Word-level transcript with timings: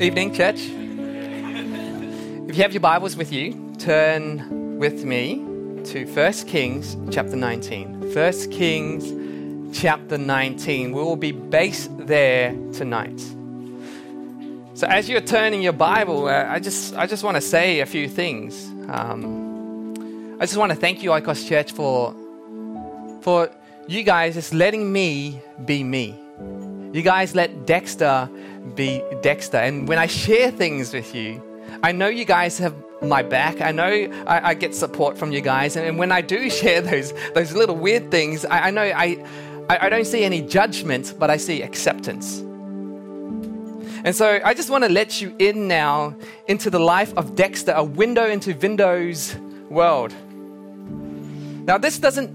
Evening, 0.00 0.32
church. 0.32 0.60
If 0.60 2.56
you 2.56 2.62
have 2.62 2.72
your 2.72 2.80
Bibles 2.80 3.16
with 3.16 3.32
you, 3.32 3.74
turn 3.78 4.78
with 4.78 5.04
me 5.04 5.38
to 5.86 6.04
1 6.06 6.32
Kings 6.46 6.96
chapter 7.10 7.34
19. 7.34 8.14
1 8.14 8.32
Kings 8.52 9.76
chapter 9.76 10.16
19. 10.16 10.92
We 10.92 11.02
will 11.02 11.16
be 11.16 11.32
based 11.32 11.90
there 12.06 12.52
tonight. 12.72 13.18
So, 14.74 14.86
as 14.86 15.08
you're 15.08 15.20
turning 15.20 15.62
your 15.62 15.72
Bible, 15.72 16.28
uh, 16.28 16.44
I 16.44 16.60
just, 16.60 16.94
I 16.94 17.08
just 17.08 17.24
want 17.24 17.34
to 17.34 17.40
say 17.40 17.80
a 17.80 17.86
few 17.86 18.08
things. 18.08 18.66
Um, 18.88 20.36
I 20.38 20.46
just 20.46 20.56
want 20.56 20.70
to 20.70 20.78
thank 20.78 21.02
you, 21.02 21.10
Oikos 21.10 21.44
Church, 21.48 21.72
for, 21.72 22.14
for 23.22 23.50
you 23.88 24.04
guys 24.04 24.34
just 24.34 24.54
letting 24.54 24.92
me 24.92 25.42
be 25.64 25.82
me. 25.82 26.27
You 26.92 27.02
guys 27.02 27.34
let 27.34 27.66
Dexter 27.66 28.30
be 28.74 29.02
Dexter. 29.20 29.58
And 29.58 29.86
when 29.86 29.98
I 29.98 30.06
share 30.06 30.50
things 30.50 30.92
with 30.94 31.14
you, 31.14 31.42
I 31.82 31.92
know 31.92 32.08
you 32.08 32.24
guys 32.24 32.58
have 32.58 32.74
my 33.02 33.22
back. 33.22 33.60
I 33.60 33.72
know 33.72 33.86
I, 34.26 34.50
I 34.50 34.54
get 34.54 34.74
support 34.74 35.18
from 35.18 35.30
you 35.30 35.40
guys. 35.40 35.76
And, 35.76 35.86
and, 35.86 35.98
when 35.98 36.10
I 36.10 36.20
do 36.20 36.48
share 36.60 36.80
those, 36.80 37.12
those 37.34 37.52
little 37.52 37.76
weird 37.76 38.10
things, 38.10 38.44
I, 38.46 38.68
I 38.68 38.70
know 38.70 38.82
I, 38.82 39.24
I, 39.68 39.78
I 39.82 39.88
don't 39.88 40.06
see 40.06 40.24
any 40.24 40.40
judgment, 40.40 41.14
but 41.18 41.30
I 41.30 41.36
see 41.36 41.62
acceptance. 41.62 42.38
And 44.04 44.14
so 44.14 44.40
I 44.44 44.54
just 44.54 44.70
want 44.70 44.84
to 44.84 44.90
let 44.90 45.20
you 45.20 45.34
in 45.38 45.68
now 45.68 46.14
into 46.46 46.70
the 46.70 46.78
life 46.78 47.12
of 47.18 47.34
Dexter, 47.34 47.72
a 47.72 47.84
window 47.84 48.26
into 48.26 48.54
Vindo's 48.54 49.36
world. 49.68 50.14
Now, 51.66 51.76
this 51.76 51.98
doesn't 51.98 52.30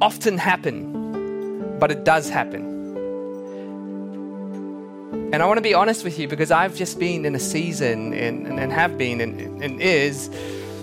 often 0.00 0.38
happen, 0.38 1.78
but 1.78 1.92
it 1.92 2.04
does 2.04 2.28
happen. 2.28 2.73
And 5.34 5.42
I 5.42 5.46
want 5.46 5.58
to 5.58 5.62
be 5.62 5.74
honest 5.74 6.04
with 6.04 6.16
you 6.16 6.28
because 6.28 6.52
I've 6.52 6.76
just 6.76 7.00
been 7.00 7.24
in 7.24 7.34
a 7.34 7.40
season 7.40 8.12
and, 8.12 8.46
and, 8.46 8.60
and 8.60 8.70
have 8.70 8.96
been 8.96 9.20
and, 9.20 9.60
and, 9.64 9.82
is 9.82 10.28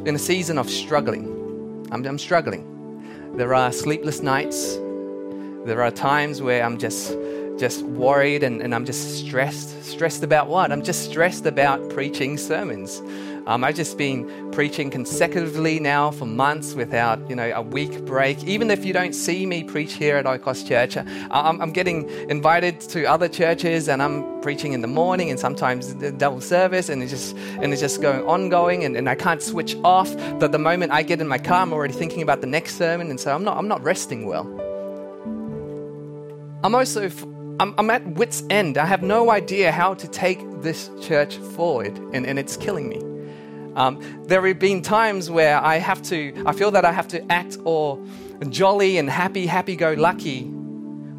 in 0.05 0.13
a 0.13 0.19
season 0.19 0.57
of 0.57 0.69
struggling. 0.69 1.87
I'm, 1.89 2.05
I'm 2.05 2.19
struggling. 2.19 3.31
There 3.37 3.55
are 3.55 3.71
sleepless 3.71 4.19
nights. 4.21 4.75
There 5.63 5.81
are 5.81 5.89
times 5.89 6.41
where 6.41 6.65
I'm 6.65 6.77
just 6.79 7.15
just 7.59 7.83
worried 7.83 8.43
and, 8.43 8.61
and 8.61 8.75
I'm 8.75 8.83
just 8.83 9.19
stressed. 9.19 9.85
Stressed 9.85 10.21
about 10.21 10.49
what? 10.49 10.69
I'm 10.69 10.83
just 10.83 11.09
stressed 11.09 11.45
about 11.45 11.89
preaching 11.89 12.37
sermons. 12.37 13.01
Um, 13.47 13.63
I've 13.63 13.75
just 13.75 13.97
been 13.97 14.51
preaching 14.51 14.89
consecutively 14.91 15.79
now 15.79 16.11
for 16.11 16.25
months 16.25 16.75
without, 16.75 17.27
you 17.29 17.35
know, 17.35 17.51
a 17.55 17.61
week 17.61 18.05
break. 18.05 18.43
Even 18.43 18.69
if 18.69 18.85
you 18.85 18.93
don't 18.93 19.13
see 19.13 19.45
me 19.45 19.63
preach 19.63 19.93
here 19.93 20.17
at 20.17 20.25
Oikos 20.25 20.67
Church, 20.67 20.97
uh, 20.97 21.03
I'm, 21.31 21.59
I'm 21.61 21.71
getting 21.71 22.07
invited 22.29 22.79
to 22.81 23.05
other 23.05 23.27
churches 23.27 23.89
and 23.89 24.01
I'm 24.01 24.41
preaching 24.41 24.73
in 24.73 24.81
the 24.81 24.87
morning 24.87 25.31
and 25.31 25.39
sometimes 25.39 25.93
double 25.93 26.41
service 26.41 26.89
and 26.89 27.01
it's 27.01 27.11
just 27.11 27.35
and 27.61 27.73
it's 27.73 27.81
just 27.81 28.01
going 28.01 28.21
ongoing 28.27 28.83
and, 28.83 28.95
and 28.95 29.09
I 29.09 29.15
can't 29.15 29.41
switch 29.41 29.75
off. 29.83 30.15
But 30.39 30.51
the 30.51 30.59
moment 30.59 30.91
I 30.91 31.01
get 31.01 31.19
in 31.19 31.27
my 31.27 31.39
car, 31.39 31.61
I'm 31.61 31.73
already 31.73 31.93
thinking 31.93 32.21
about 32.21 32.41
the 32.41 32.47
next 32.47 32.75
sermon 32.77 33.09
and 33.09 33.19
so 33.19 33.33
I'm 33.33 33.43
not 33.43 33.57
I'm 33.57 33.67
not 33.67 33.81
resting 33.83 34.27
well. 34.27 34.45
I'm 36.63 36.75
also 36.75 37.09
I'm, 37.59 37.73
I'm 37.77 37.89
at 37.89 38.05
wit's 38.15 38.43
end. 38.49 38.77
I 38.77 38.85
have 38.85 39.01
no 39.01 39.31
idea 39.31 39.71
how 39.71 39.93
to 39.95 40.07
take 40.07 40.39
this 40.61 40.89
church 41.01 41.37
forward 41.37 41.97
and, 42.13 42.25
and 42.25 42.37
it's 42.37 42.55
killing 42.55 42.87
me. 42.87 43.10
Um, 43.75 44.01
there 44.27 44.45
have 44.45 44.59
been 44.59 44.81
times 44.81 45.29
where 45.29 45.57
I 45.57 45.77
have 45.77 46.01
to, 46.03 46.33
I 46.45 46.53
feel 46.53 46.71
that 46.71 46.85
I 46.85 46.91
have 46.91 47.07
to 47.09 47.31
act 47.31 47.57
all 47.63 48.05
jolly 48.49 48.97
and 48.97 49.09
happy, 49.09 49.45
happy 49.45 49.75
go 49.75 49.93
lucky, 49.93 50.51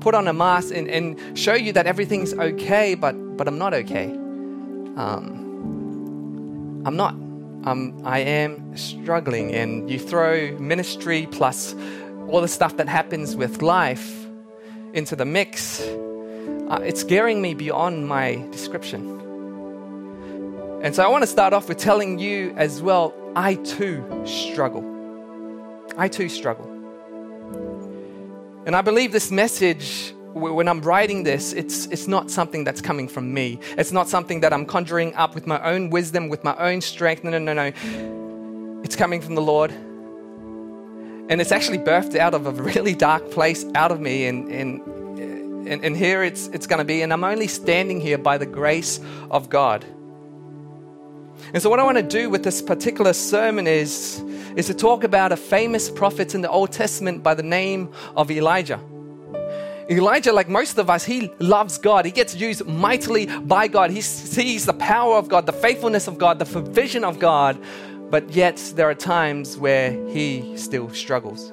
put 0.01 0.15
on 0.15 0.27
a 0.29 0.33
mask 0.33 0.75
and, 0.75 0.89
and 0.89 1.39
show 1.39 1.55
you 1.55 1.73
that 1.73 1.87
everything's 1.87 2.35
okay, 2.35 2.95
but, 2.95 3.13
but 3.37 3.49
I'm 3.49 3.59
not 3.59 3.73
okay. 3.75 4.07
Um, 4.97 6.83
I'm 6.85 6.97
not. 6.97 7.15
Um, 7.65 8.03
I 8.05 8.19
am 8.19 8.77
struggling, 8.77 9.55
and 9.55 9.89
you 9.89 10.01
throw 10.01 10.51
ministry 10.59 11.29
plus 11.31 11.77
all 12.29 12.41
the 12.41 12.49
stuff 12.49 12.77
that 12.79 12.89
happens 12.89 13.37
with 13.37 13.63
life 13.63 14.27
into 14.93 15.15
the 15.15 15.25
mix. 15.25 15.81
Uh, 15.81 16.81
it's 16.83 17.01
scaring 17.01 17.41
me 17.41 17.55
beyond 17.55 18.09
my 18.09 18.45
description. 18.51 19.32
And 20.83 20.93
so 20.97 21.05
I 21.05 21.07
want 21.07 21.23
to 21.23 21.29
start 21.29 21.53
off 21.53 21.69
with 21.69 21.79
telling 21.79 22.19
you 22.19 22.53
as 22.57 22.83
well 22.83 23.15
I 23.37 23.55
too 23.55 24.05
struggle. 24.27 24.85
I 25.97 26.09
too 26.09 26.29
struggle. 26.29 26.69
And 28.67 28.75
I 28.75 28.83
believe 28.83 29.13
this 29.13 29.31
message, 29.31 30.13
when 30.33 30.67
I'm 30.67 30.81
writing 30.81 31.23
this, 31.23 31.53
it's, 31.53 31.87
it's 31.87 32.09
not 32.09 32.33
something 32.33 32.65
that's 32.65 32.81
coming 32.81 33.07
from 33.07 33.33
me. 33.33 33.61
It's 33.79 33.93
not 33.93 34.09
something 34.09 34.41
that 34.41 34.53
I'm 34.53 34.67
conjuring 34.67 35.15
up 35.15 35.37
with 35.37 35.47
my 35.47 35.63
own 35.63 35.89
wisdom, 35.91 36.29
with 36.29 36.43
my 36.43 36.57
own 36.57 36.81
strength. 36.81 37.23
No, 37.23 37.31
no, 37.31 37.39
no, 37.39 37.53
no. 37.53 38.81
It's 38.83 38.97
coming 38.97 39.21
from 39.21 39.37
the 39.37 39.43
Lord. 39.43 39.71
And 39.71 41.41
it's 41.41 41.53
actually 41.53 41.79
birthed 41.79 42.17
out 42.17 42.35
of 42.35 42.47
a 42.47 42.51
really 42.51 42.97
dark 42.97 43.31
place 43.31 43.65
out 43.77 43.93
of 43.93 44.01
me. 44.01 44.27
And, 44.27 44.49
and, 44.51 44.81
and, 45.69 45.85
and 45.85 45.97
here 45.97 46.25
it's, 46.25 46.49
it's 46.49 46.67
going 46.67 46.81
to 46.81 46.85
be. 46.85 47.03
And 47.03 47.13
I'm 47.13 47.23
only 47.23 47.47
standing 47.47 48.01
here 48.01 48.19
by 48.19 48.37
the 48.37 48.47
grace 48.47 48.99
of 49.31 49.49
God. 49.49 49.85
And 51.55 51.63
so, 51.63 51.69
what 51.69 51.79
I 51.79 51.83
want 51.83 51.99
to 51.99 52.03
do 52.03 52.31
with 52.31 52.43
this 52.45 52.63
particular 52.63 53.13
sermon 53.13 53.67
is, 53.67 54.21
is 54.57 54.69
to 54.69 54.75
talk 54.75 55.05
about 55.05 55.33
a 55.33 55.37
famous 55.37 55.91
prophet 55.91 56.35
in 56.35 56.41
the 56.41 56.49
Old 56.49 56.73
Testament 56.73 57.23
by 57.23 57.35
the 57.35 57.43
name 57.43 57.93
of 58.17 58.31
Elijah. 58.31 58.81
Elijah, 59.91 60.33
like 60.33 60.49
most 60.49 60.79
of 60.79 60.89
us, 60.89 61.05
he 61.05 61.31
loves 61.41 61.77
God. 61.77 62.07
He 62.07 62.11
gets 62.11 62.35
used 62.35 62.65
mightily 62.65 63.27
by 63.27 63.69
God. 63.69 63.91
He 63.91 64.01
sees 64.01 64.65
the 64.65 64.73
power 64.73 65.17
of 65.17 65.29
God, 65.29 65.45
the 65.45 65.53
faithfulness 65.53 66.09
of 66.09 66.17
God, 66.17 66.39
the 66.39 66.47
provision 66.47 67.05
of 67.05 67.19
God. 67.19 67.63
But 68.11 68.31
yet, 68.31 68.57
there 68.75 68.89
are 68.89 68.95
times 68.95 69.59
where 69.59 69.93
he 70.09 70.57
still 70.57 70.89
struggles, 70.95 71.53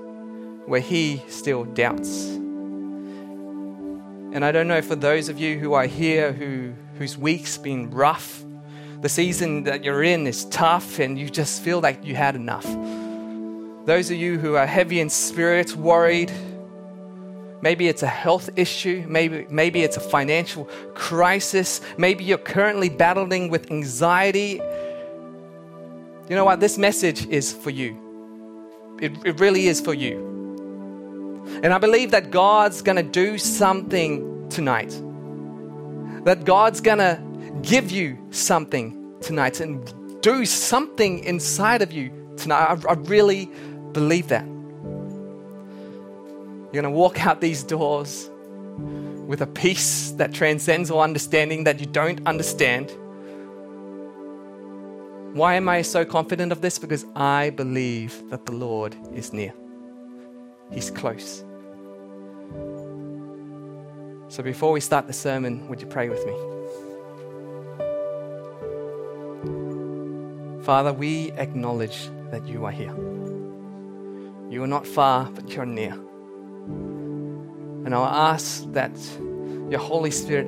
where 0.65 0.79
he 0.79 1.21
still 1.27 1.65
doubts. 1.65 2.27
And 4.31 4.45
I 4.45 4.53
don't 4.53 4.69
know 4.69 4.81
for 4.81 4.95
those 4.95 5.27
of 5.27 5.37
you 5.37 5.59
who 5.59 5.73
are 5.73 5.87
here 5.87 6.31
who, 6.31 6.73
whose 6.97 7.17
week's 7.17 7.57
been 7.57 7.89
rough, 7.89 8.45
the 9.01 9.09
season 9.09 9.63
that 9.63 9.83
you're 9.83 10.03
in 10.03 10.27
is 10.27 10.45
tough 10.45 10.99
and 10.99 11.17
you 11.17 11.29
just 11.29 11.61
feel 11.61 11.79
like 11.79 12.03
you 12.03 12.15
had 12.15 12.35
enough. 12.35 12.65
Those 13.85 14.11
of 14.11 14.17
you 14.17 14.37
who 14.37 14.55
are 14.55 14.65
heavy 14.65 14.99
in 14.99 15.09
spirit, 15.09 15.75
worried, 15.75 16.31
maybe 17.61 17.87
it's 17.87 18.03
a 18.03 18.07
health 18.07 18.49
issue, 18.57 19.05
maybe, 19.07 19.47
maybe 19.49 19.83
it's 19.83 19.95
a 19.95 20.01
financial 20.01 20.65
crisis, 20.95 21.79
maybe 21.97 22.25
you're 22.25 22.37
currently 22.37 22.89
battling 22.89 23.49
with 23.49 23.71
anxiety. 23.71 24.61
You 26.29 26.35
know 26.35 26.45
what? 26.45 26.59
This 26.59 26.77
message 26.77 27.25
is 27.27 27.53
for 27.53 27.69
you. 27.69 28.97
It, 29.01 29.13
it 29.25 29.39
really 29.39 29.67
is 29.67 29.79
for 29.79 29.93
you. 29.93 30.27
And 31.63 31.73
I 31.73 31.77
believe 31.77 32.11
that 32.11 32.31
God's 32.31 32.81
going 32.81 32.97
to 32.97 33.03
do 33.03 33.37
something 33.37 34.49
tonight. 34.49 34.89
That 36.25 36.43
God's 36.43 36.81
going 36.81 36.97
to 36.97 37.28
give 37.61 37.91
you 37.91 38.17
something 38.31 39.15
tonight 39.21 39.59
and 39.59 39.93
do 40.21 40.45
something 40.45 41.23
inside 41.23 41.81
of 41.81 41.91
you 41.91 42.11
tonight. 42.37 42.85
I, 42.85 42.91
I 42.91 42.93
really 42.93 43.49
believe 43.91 44.27
that. 44.29 44.45
You're 46.71 46.83
going 46.83 46.83
to 46.83 46.91
walk 46.91 47.25
out 47.25 47.41
these 47.41 47.63
doors 47.63 48.29
with 49.27 49.41
a 49.41 49.47
peace 49.47 50.11
that 50.11 50.33
transcends 50.33 50.91
all 50.91 51.01
understanding 51.01 51.63
that 51.63 51.79
you 51.79 51.85
don't 51.85 52.25
understand. 52.27 52.91
Why 55.35 55.55
am 55.55 55.69
I 55.69 55.81
so 55.81 56.05
confident 56.05 56.51
of 56.51 56.61
this? 56.61 56.79
Because 56.79 57.05
I 57.15 57.51
believe 57.51 58.29
that 58.29 58.45
the 58.45 58.51
Lord 58.51 58.95
is 59.13 59.33
near, 59.33 59.53
He's 60.71 60.91
close. 60.91 61.43
So 64.27 64.43
before 64.43 64.71
we 64.71 64.79
start 64.79 65.07
the 65.07 65.13
sermon, 65.13 65.67
would 65.69 65.81
you 65.81 65.87
pray 65.87 66.09
with 66.09 66.23
me? 66.25 66.58
Father, 70.69 70.93
we 70.93 71.31
acknowledge 71.31 72.11
that 72.29 72.45
you 72.45 72.63
are 72.63 72.71
here. 72.71 72.93
You 74.51 74.61
are 74.61 74.67
not 74.67 74.85
far, 74.85 75.25
but 75.25 75.49
you're 75.49 75.65
near. 75.65 75.93
And 75.93 77.95
I'll 77.95 78.05
ask 78.05 78.71
that 78.73 78.91
your 79.67 79.79
Holy 79.79 80.11
Spirit 80.11 80.45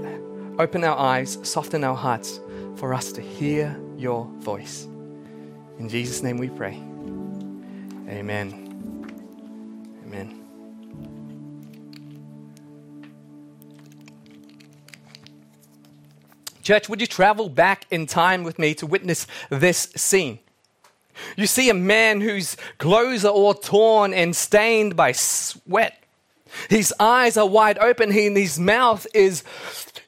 open 0.60 0.84
our 0.84 0.96
eyes, 0.96 1.40
soften 1.42 1.84
our 1.84 1.96
hearts 1.96 2.40
for 2.76 2.94
us 2.94 3.12
to 3.14 3.22
hear 3.22 3.76
your 3.98 4.26
voice. 4.42 4.88
In 5.80 5.90
Jesus' 5.90 6.22
name 6.22 6.38
we 6.38 6.50
pray. 6.50 6.76
Amen. 8.08 8.71
Church, 16.72 16.88
would 16.88 17.02
you 17.02 17.08
travel 17.08 17.50
back 17.50 17.86
in 17.92 18.06
time 18.06 18.46
with 18.46 18.58
me 18.58 18.74
to 18.76 18.88
witness 18.88 19.28
this 19.50 19.90
scene? 19.98 20.40
You 21.36 21.46
see 21.46 21.70
a 21.70 21.74
man 21.74 22.22
whose 22.22 22.56
clothes 22.78 23.26
are 23.26 23.34
all 23.34 23.54
torn 23.54 24.14
and 24.14 24.34
stained 24.34 24.96
by 24.96 25.12
sweat. 25.12 26.02
His 26.70 26.94
eyes 26.98 27.36
are 27.36 27.46
wide 27.46 27.78
open 27.78 28.14
and 28.18 28.38
his 28.38 28.58
mouth 28.58 29.06
is 29.14 29.44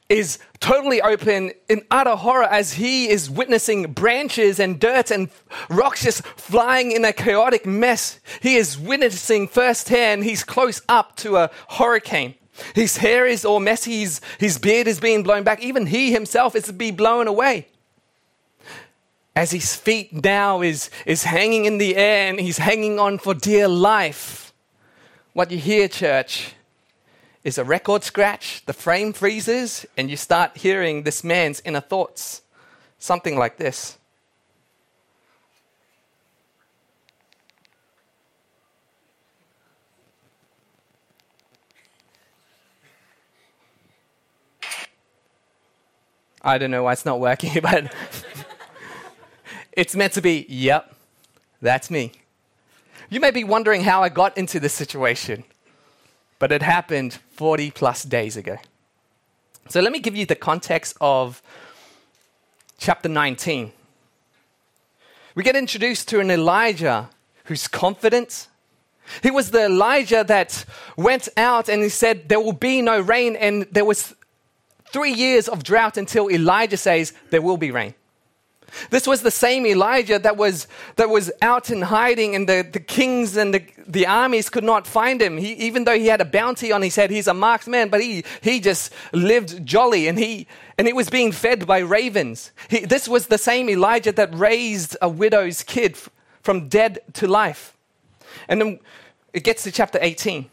is 0.08 0.38
totally 0.58 1.02
open 1.02 1.52
in 1.68 1.82
utter 1.90 2.16
horror 2.16 2.44
as 2.44 2.72
he 2.72 3.10
is 3.10 3.28
witnessing 3.28 3.92
branches 3.92 4.58
and 4.58 4.80
dirt 4.80 5.10
and 5.10 5.28
rocks 5.68 6.02
just 6.02 6.24
flying 6.24 6.92
in 6.92 7.04
a 7.04 7.12
chaotic 7.12 7.66
mess. 7.66 8.20
He 8.40 8.56
is 8.56 8.78
witnessing 8.78 9.48
firsthand, 9.48 10.24
he's 10.24 10.44
close 10.44 10.80
up 10.88 11.14
to 11.16 11.36
a 11.36 11.50
hurricane. 11.68 12.36
His 12.74 12.98
hair 12.98 13.26
is 13.26 13.44
all 13.44 13.60
messy, 13.60 14.00
his, 14.00 14.20
his 14.38 14.58
beard 14.58 14.86
is 14.86 15.00
being 15.00 15.22
blown 15.22 15.42
back. 15.42 15.62
Even 15.62 15.86
he 15.86 16.12
himself 16.12 16.54
is 16.54 16.64
to 16.64 16.72
be 16.72 16.90
blown 16.90 17.26
away. 17.26 17.68
As 19.36 19.50
his 19.50 19.74
feet 19.74 20.24
now 20.24 20.62
is, 20.62 20.90
is 21.06 21.24
hanging 21.24 21.64
in 21.64 21.78
the 21.78 21.96
air 21.96 22.28
and 22.28 22.38
he's 22.38 22.58
hanging 22.58 23.00
on 23.00 23.18
for 23.18 23.34
dear 23.34 23.66
life. 23.66 24.52
What 25.32 25.50
you 25.50 25.58
hear, 25.58 25.88
church, 25.88 26.52
is 27.42 27.58
a 27.58 27.64
record 27.64 28.04
scratch, 28.04 28.64
the 28.66 28.72
frame 28.72 29.12
freezes, 29.12 29.84
and 29.96 30.08
you 30.08 30.16
start 30.16 30.56
hearing 30.56 31.02
this 31.02 31.24
man's 31.24 31.60
inner 31.64 31.80
thoughts. 31.80 32.42
Something 32.98 33.36
like 33.36 33.56
this. 33.56 33.98
I 46.44 46.58
don't 46.58 46.70
know 46.70 46.84
why 46.84 46.92
it's 46.92 47.04
not 47.04 47.18
working, 47.18 47.58
but 47.62 47.92
it's 49.72 49.96
meant 49.96 50.12
to 50.12 50.20
be, 50.20 50.46
yep, 50.48 50.94
that's 51.60 51.90
me. 51.90 52.12
You 53.10 53.18
may 53.18 53.32
be 53.32 53.42
wondering 53.42 53.82
how 53.82 54.02
I 54.02 54.08
got 54.10 54.38
into 54.38 54.60
this 54.60 54.72
situation 54.72 55.44
but 56.44 56.52
it 56.52 56.62
happened 56.62 57.14
40 57.36 57.70
plus 57.70 58.02
days 58.02 58.36
ago. 58.36 58.58
So 59.68 59.80
let 59.80 59.92
me 59.92 59.98
give 59.98 60.14
you 60.14 60.26
the 60.26 60.34
context 60.34 60.94
of 61.00 61.42
chapter 62.76 63.08
19. 63.08 63.72
We 65.34 65.42
get 65.42 65.56
introduced 65.56 66.08
to 66.08 66.20
an 66.20 66.30
Elijah 66.30 67.08
who's 67.44 67.66
confident. 67.66 68.48
He 69.22 69.30
was 69.30 69.52
the 69.52 69.64
Elijah 69.64 70.22
that 70.24 70.66
went 70.98 71.28
out 71.36 71.68
and 71.68 71.82
he 71.82 71.88
said, 71.88 72.28
There 72.28 72.40
will 72.40 72.52
be 72.52 72.82
no 72.82 73.00
rain. 73.00 73.36
And 73.36 73.66
there 73.72 73.84
was 73.84 74.14
three 74.94 75.12
years 75.12 75.48
of 75.48 75.64
drought 75.64 75.96
until 75.96 76.30
Elijah 76.30 76.76
says, 76.76 77.12
There 77.30 77.42
will 77.42 77.56
be 77.56 77.72
rain. 77.72 77.94
This 78.90 79.08
was 79.08 79.22
the 79.22 79.30
same 79.30 79.66
Elijah 79.66 80.20
that 80.20 80.36
was, 80.36 80.68
that 80.96 81.08
was 81.08 81.32
out 81.42 81.68
in 81.70 81.82
hiding, 81.82 82.36
and 82.36 82.48
the, 82.48 82.66
the 82.72 82.78
kings 82.78 83.36
and 83.36 83.52
the, 83.52 83.64
the 83.88 84.06
armies 84.06 84.48
could 84.48 84.62
not 84.62 84.86
find 84.86 85.20
him. 85.20 85.36
He, 85.36 85.52
even 85.54 85.82
though 85.82 85.98
he 85.98 86.06
had 86.06 86.20
a 86.20 86.24
bounty 86.24 86.70
on 86.70 86.80
his 86.80 86.94
head, 86.94 87.10
he's 87.10 87.26
a 87.26 87.34
marked 87.34 87.66
man, 87.66 87.88
but 87.88 88.00
he, 88.00 88.24
he 88.40 88.60
just 88.60 88.92
lived 89.12 89.66
jolly 89.66 90.06
and 90.06 90.16
he, 90.16 90.46
and 90.78 90.86
he 90.86 90.92
was 90.92 91.10
being 91.10 91.32
fed 91.32 91.66
by 91.66 91.78
ravens. 91.78 92.52
He, 92.70 92.80
this 92.80 93.08
was 93.08 93.26
the 93.26 93.38
same 93.38 93.68
Elijah 93.68 94.12
that 94.12 94.32
raised 94.32 94.96
a 95.02 95.08
widow's 95.08 95.64
kid 95.64 95.98
from 96.40 96.68
dead 96.68 97.00
to 97.14 97.26
life. 97.26 97.76
And 98.48 98.60
then 98.60 98.80
it 99.32 99.42
gets 99.42 99.64
to 99.64 99.72
chapter 99.72 99.98
18. 100.00 100.50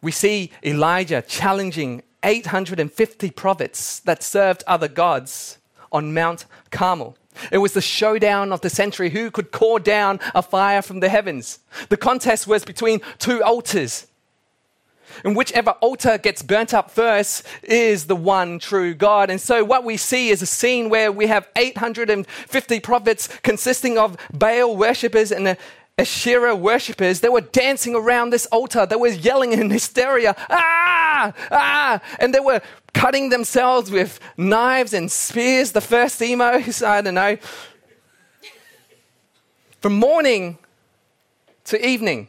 We 0.00 0.12
see 0.12 0.50
Elijah 0.64 1.22
challenging 1.22 2.02
850 2.22 3.30
prophets 3.30 4.00
that 4.00 4.22
served 4.22 4.64
other 4.66 4.88
gods 4.88 5.58
on 5.92 6.14
Mount 6.14 6.44
Carmel. 6.70 7.16
It 7.52 7.58
was 7.58 7.72
the 7.72 7.80
showdown 7.80 8.52
of 8.52 8.60
the 8.62 8.70
century 8.70 9.10
who 9.10 9.30
could 9.30 9.52
call 9.52 9.78
down 9.78 10.20
a 10.34 10.42
fire 10.42 10.82
from 10.82 11.00
the 11.00 11.08
heavens. 11.08 11.60
The 11.88 11.96
contest 11.96 12.46
was 12.46 12.64
between 12.64 13.00
two 13.18 13.42
altars. 13.42 14.06
And 15.24 15.36
whichever 15.36 15.70
altar 15.80 16.18
gets 16.18 16.42
burnt 16.42 16.74
up 16.74 16.90
first 16.90 17.44
is 17.62 18.06
the 18.06 18.16
one 18.16 18.58
true 18.58 18.94
God. 18.94 19.30
And 19.30 19.40
so, 19.40 19.64
what 19.64 19.84
we 19.84 19.96
see 19.96 20.28
is 20.28 20.42
a 20.42 20.46
scene 20.46 20.90
where 20.90 21.10
we 21.10 21.26
have 21.26 21.48
850 21.56 22.80
prophets 22.80 23.28
consisting 23.42 23.98
of 23.98 24.16
Baal 24.32 24.76
worshippers 24.76 25.32
and 25.32 25.56
Asherah 25.98 26.54
worshippers, 26.54 27.20
they 27.20 27.28
were 27.28 27.40
dancing 27.40 27.96
around 27.96 28.30
this 28.30 28.46
altar. 28.46 28.86
They 28.86 28.96
were 28.96 29.08
yelling 29.08 29.52
in 29.52 29.68
hysteria, 29.68 30.36
ah, 30.48 31.32
ah, 31.50 32.00
and 32.20 32.32
they 32.32 32.40
were 32.40 32.62
cutting 32.94 33.30
themselves 33.30 33.90
with 33.90 34.20
knives 34.36 34.94
and 34.94 35.10
spears. 35.10 35.72
The 35.72 35.80
first 35.80 36.22
emos, 36.22 36.82
I 36.94 37.00
don't 37.00 37.14
know. 37.14 37.36
From 39.80 39.94
morning 39.94 40.58
to 41.64 41.84
evening. 41.84 42.28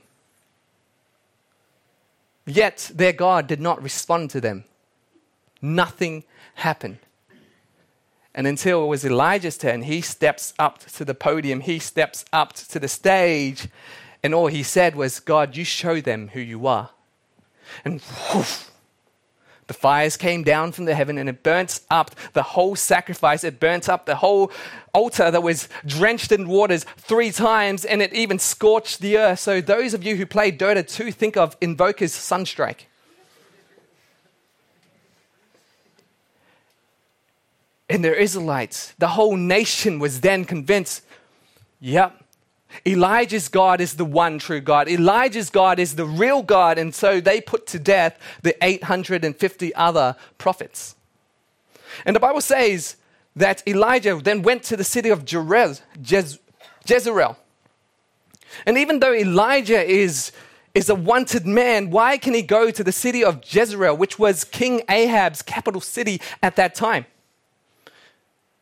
Yet 2.46 2.92
their 2.94 3.14
God 3.14 3.46
did 3.46 3.62
not 3.62 3.82
respond 3.84 4.32
to 4.32 4.42
them. 4.42 4.66
Nothing 5.62 6.24
happened. 6.56 6.98
And 8.40 8.48
until 8.48 8.86
it 8.86 8.88
was 8.88 9.04
Elijah's 9.04 9.58
turn, 9.58 9.82
he 9.82 10.00
steps 10.00 10.54
up 10.58 10.80
to 10.80 11.04
the 11.04 11.14
podium, 11.14 11.60
he 11.60 11.78
steps 11.78 12.24
up 12.32 12.54
to 12.54 12.80
the 12.80 12.88
stage, 12.88 13.68
and 14.24 14.34
all 14.34 14.48
he 14.48 14.64
said 14.64 14.96
was, 14.96 15.20
God, 15.20 15.58
you 15.58 15.66
show 15.66 16.00
them 16.00 16.30
who 16.30 16.40
you 16.40 16.66
are. 16.66 16.92
And 17.84 18.00
whoosh, 18.34 18.64
the 19.68 19.74
fires 19.74 20.16
came 20.16 20.44
down 20.44 20.72
from 20.72 20.86
the 20.86 20.96
heaven 20.96 21.18
and 21.18 21.28
it 21.28 21.44
burnt 21.44 21.82
up 21.92 22.16
the 22.32 22.44
whole 22.44 22.78
sacrifice. 22.78 23.44
It 23.44 23.60
burnt 23.60 23.90
up 23.90 24.06
the 24.06 24.16
whole 24.16 24.54
altar 24.94 25.30
that 25.30 25.44
was 25.44 25.68
drenched 25.86 26.32
in 26.32 26.48
waters 26.48 26.86
three 26.96 27.34
times 27.34 27.84
and 27.84 28.02
it 28.02 28.14
even 28.14 28.40
scorched 28.40 29.02
the 29.02 29.18
earth. 29.18 29.40
So, 29.40 29.60
those 29.60 29.94
of 29.94 30.02
you 30.02 30.16
who 30.16 30.26
play 30.26 30.50
Dota 30.50 30.88
2, 30.88 31.12
think 31.12 31.36
of 31.36 31.60
Invoker's 31.60 32.14
Sunstrike. 32.14 32.86
And 37.90 38.04
their 38.04 38.14
Israelites, 38.14 38.94
the 39.00 39.10
whole 39.10 39.36
nation 39.36 40.00
was 40.00 40.22
then 40.22 40.46
convinced 40.46 41.02
yep, 41.80 42.24
Elijah's 42.86 43.48
God 43.48 43.82
is 43.82 43.96
the 43.96 44.06
one 44.06 44.40
true 44.40 44.62
God. 44.62 44.88
Elijah's 44.88 45.50
God 45.50 45.80
is 45.80 45.96
the 45.96 46.06
real 46.06 46.44
God. 46.44 46.78
And 46.78 46.94
so 46.94 47.20
they 47.20 47.42
put 47.42 47.66
to 47.68 47.80
death 47.80 48.20
the 48.44 48.56
850 48.64 49.76
other 49.76 50.16
prophets. 50.38 50.96
And 52.06 52.16
the 52.16 52.20
Bible 52.20 52.42
says 52.42 52.96
that 53.36 53.68
Elijah 53.68 54.20
then 54.24 54.44
went 54.44 54.64
to 54.64 54.78
the 54.78 54.84
city 54.84 55.10
of 55.10 55.26
Jerez, 55.26 55.82
Jez, 56.02 56.38
Jezreel. 56.88 57.38
And 58.66 58.78
even 58.78 59.00
though 59.00 59.14
Elijah 59.14 59.82
is, 59.82 60.32
is 60.76 60.90
a 60.90 60.96
wanted 60.96 61.46
man, 61.46 61.90
why 61.90 62.18
can 62.18 62.34
he 62.34 62.42
go 62.42 62.72
to 62.72 62.84
the 62.84 62.92
city 62.92 63.24
of 63.24 63.42
Jezreel, 63.44 63.98
which 63.98 64.20
was 64.20 64.44
King 64.44 64.82
Ahab's 64.90 65.42
capital 65.42 65.82
city 65.82 66.22
at 66.44 66.56
that 66.56 66.76
time? 66.76 67.06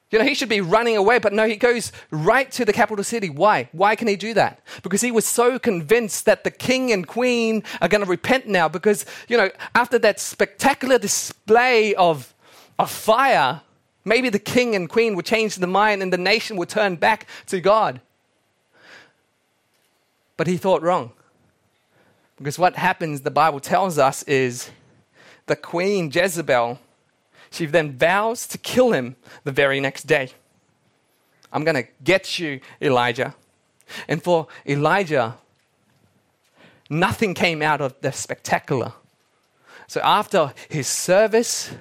You 0.10 0.20
know, 0.20 0.26
he 0.26 0.36
should 0.36 0.48
be 0.48 0.62
running 0.62 0.96
away, 0.96 1.20
but 1.20 1.34
no, 1.34 1.46
he 1.46 1.58
goes 1.58 1.92
right 2.12 2.50
to 2.52 2.64
the 2.64 2.72
capital 2.72 3.04
city. 3.04 3.30
Why? 3.30 3.68
Why 3.74 3.96
can 3.98 4.08
he 4.08 4.16
do 4.16 4.34
that? 4.36 4.62
Because 4.82 5.02
he 5.02 5.12
was 5.12 5.26
so 5.26 5.60
convinced 5.60 6.26
that 6.26 6.46
the 6.46 6.52
king 6.52 6.94
and 6.94 7.06
queen 7.06 7.64
are 7.82 7.90
going 7.90 8.04
to 8.04 8.10
repent 8.10 8.48
now. 8.48 8.70
Because, 8.70 9.06
you 9.28 9.36
know, 9.36 9.50
after 9.76 10.00
that 10.00 10.22
spectacular 10.22 10.98
display 10.98 11.94
of, 11.96 12.34
of 12.80 12.90
fire, 12.90 13.62
maybe 14.06 14.30
the 14.30 14.40
king 14.40 14.76
and 14.76 14.88
queen 14.88 15.14
would 15.16 15.26
change 15.26 15.58
their 15.58 15.68
mind 15.68 16.02
and 16.02 16.14
the 16.14 16.18
nation 16.18 16.56
would 16.56 16.70
turn 16.70 16.96
back 16.96 17.28
to 17.48 17.60
God. 17.60 18.00
But 20.38 20.48
he 20.48 20.56
thought 20.56 20.82
wrong. 20.82 21.12
Because 22.38 22.58
what 22.58 22.78
happens, 22.78 23.22
the 23.22 23.32
Bible 23.32 23.60
tells 23.60 23.98
us, 23.98 24.24
is 24.24 24.70
the 25.48 25.56
queen 25.58 26.10
Jezebel 26.14 26.80
she 27.50 27.66
then 27.66 27.98
vows 27.98 28.48
to 28.48 28.58
kill 28.58 28.92
him 28.92 29.16
the 29.44 29.52
very 29.52 29.80
next 29.80 30.04
day. 30.04 30.32
I'm 31.52 31.64
going 31.64 31.76
to 31.76 31.88
get 32.04 32.40
you, 32.40 32.60
Elijah. 32.82 33.36
And 34.08 34.22
for 34.22 34.48
Elijah, 34.66 35.38
nothing 36.90 37.34
came 37.34 37.62
out 37.62 37.82
of 37.82 38.00
the 38.02 38.12
spectacular. 38.12 38.94
So 39.88 40.02
after 40.04 40.54
his 40.70 40.88
service, 40.88 41.72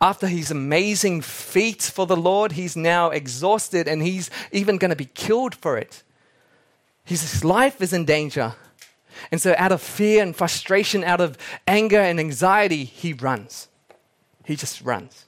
after 0.00 0.26
his 0.26 0.50
amazing 0.50 1.22
feats 1.22 1.88
for 1.88 2.06
the 2.06 2.16
Lord, 2.16 2.52
he's 2.52 2.76
now 2.76 3.10
exhausted 3.10 3.88
and 3.88 4.02
he's 4.02 4.30
even 4.52 4.76
going 4.76 4.90
to 4.90 4.96
be 4.96 5.06
killed 5.06 5.54
for 5.54 5.78
it. 5.78 6.02
His 7.04 7.44
life 7.44 7.80
is 7.80 7.92
in 7.92 8.04
danger. 8.04 8.54
And 9.30 9.40
so, 9.40 9.54
out 9.58 9.72
of 9.72 9.82
fear 9.82 10.22
and 10.22 10.34
frustration, 10.34 11.04
out 11.04 11.20
of 11.20 11.36
anger 11.66 12.00
and 12.00 12.18
anxiety, 12.18 12.84
he 12.84 13.12
runs. 13.12 13.68
He 14.44 14.56
just 14.56 14.82
runs. 14.82 15.26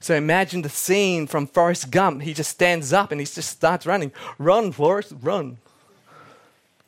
So 0.00 0.14
imagine 0.16 0.62
the 0.62 0.68
scene 0.68 1.26
from 1.26 1.46
Forrest 1.46 1.90
Gump. 1.90 2.22
He 2.22 2.34
just 2.34 2.50
stands 2.50 2.92
up 2.92 3.12
and 3.12 3.20
he 3.20 3.24
just 3.24 3.50
starts 3.50 3.86
running. 3.86 4.10
Run, 4.36 4.72
Forrest, 4.72 5.12
run. 5.22 5.58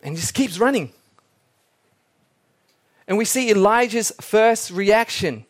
And 0.03 0.17
he 0.17 0.21
just 0.21 0.35
keeps 0.35 0.59
running. 0.59 0.93
And 3.07 3.17
we 3.17 3.25
see 3.25 3.51
Elijah's 3.51 4.13
first 4.21 4.71
reaction. 4.71 5.45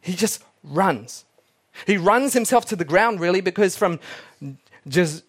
He 0.00 0.14
just 0.14 0.42
runs. 0.62 1.24
He 1.86 1.96
runs 1.96 2.32
himself 2.32 2.64
to 2.66 2.76
the 2.76 2.84
ground, 2.84 3.20
really, 3.20 3.40
because 3.40 3.76
from 3.76 3.98
Jez- 4.88 5.22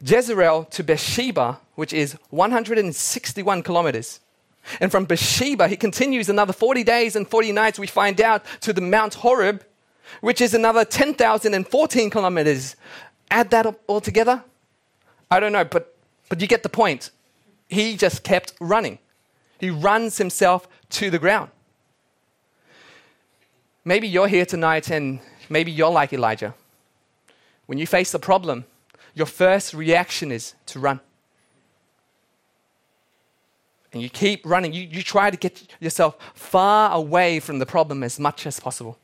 Jezreel 0.00 0.64
to 0.70 0.84
Beersheba, 0.84 1.58
which 1.74 1.92
is 1.92 2.16
161 2.30 3.62
kilometers, 3.62 4.20
And 4.80 4.90
from 4.90 5.04
Beersheba, 5.04 5.68
he 5.68 5.76
continues 5.76 6.28
another 6.28 6.52
40 6.52 6.84
days 6.84 7.16
and 7.16 7.28
40 7.28 7.52
nights, 7.52 7.78
we 7.78 7.86
find 7.86 8.20
out, 8.20 8.44
to 8.60 8.72
the 8.72 8.80
Mount 8.80 9.14
Horeb, 9.14 9.64
which 10.20 10.40
is 10.40 10.54
another 10.54 10.84
10,014 10.84 12.10
kilometers. 12.10 12.76
Add 13.30 13.50
that 13.50 13.66
all 13.86 14.00
together? 14.00 14.44
I 15.30 15.40
don't 15.40 15.52
know, 15.52 15.64
but, 15.64 15.96
but 16.28 16.40
you 16.40 16.46
get 16.46 16.62
the 16.62 16.68
point. 16.68 17.10
He 17.68 17.96
just 17.96 18.22
kept 18.22 18.52
running. 18.60 18.98
He 19.58 19.70
runs 19.70 20.18
himself 20.18 20.68
to 20.90 21.10
the 21.10 21.18
ground. 21.18 21.50
Maybe 23.84 24.06
you're 24.06 24.28
here 24.28 24.46
tonight 24.46 24.90
and 24.90 25.20
maybe 25.48 25.72
you're 25.72 25.90
like 25.90 26.12
Elijah. 26.12 26.54
When 27.66 27.78
you 27.78 27.86
face 27.86 28.12
a 28.14 28.18
problem, 28.18 28.64
your 29.14 29.26
first 29.26 29.74
reaction 29.74 30.30
is 30.30 30.54
to 30.66 30.78
run. 30.78 31.00
And 33.92 34.02
you 34.02 34.08
keep 34.08 34.46
running. 34.46 34.72
You, 34.72 34.82
you 34.82 35.02
try 35.02 35.30
to 35.30 35.36
get 35.36 35.62
yourself 35.80 36.16
far 36.34 36.92
away 36.92 37.40
from 37.40 37.58
the 37.58 37.66
problem 37.66 38.02
as 38.02 38.18
much 38.18 38.46
as 38.46 38.58
possible. 38.58 38.98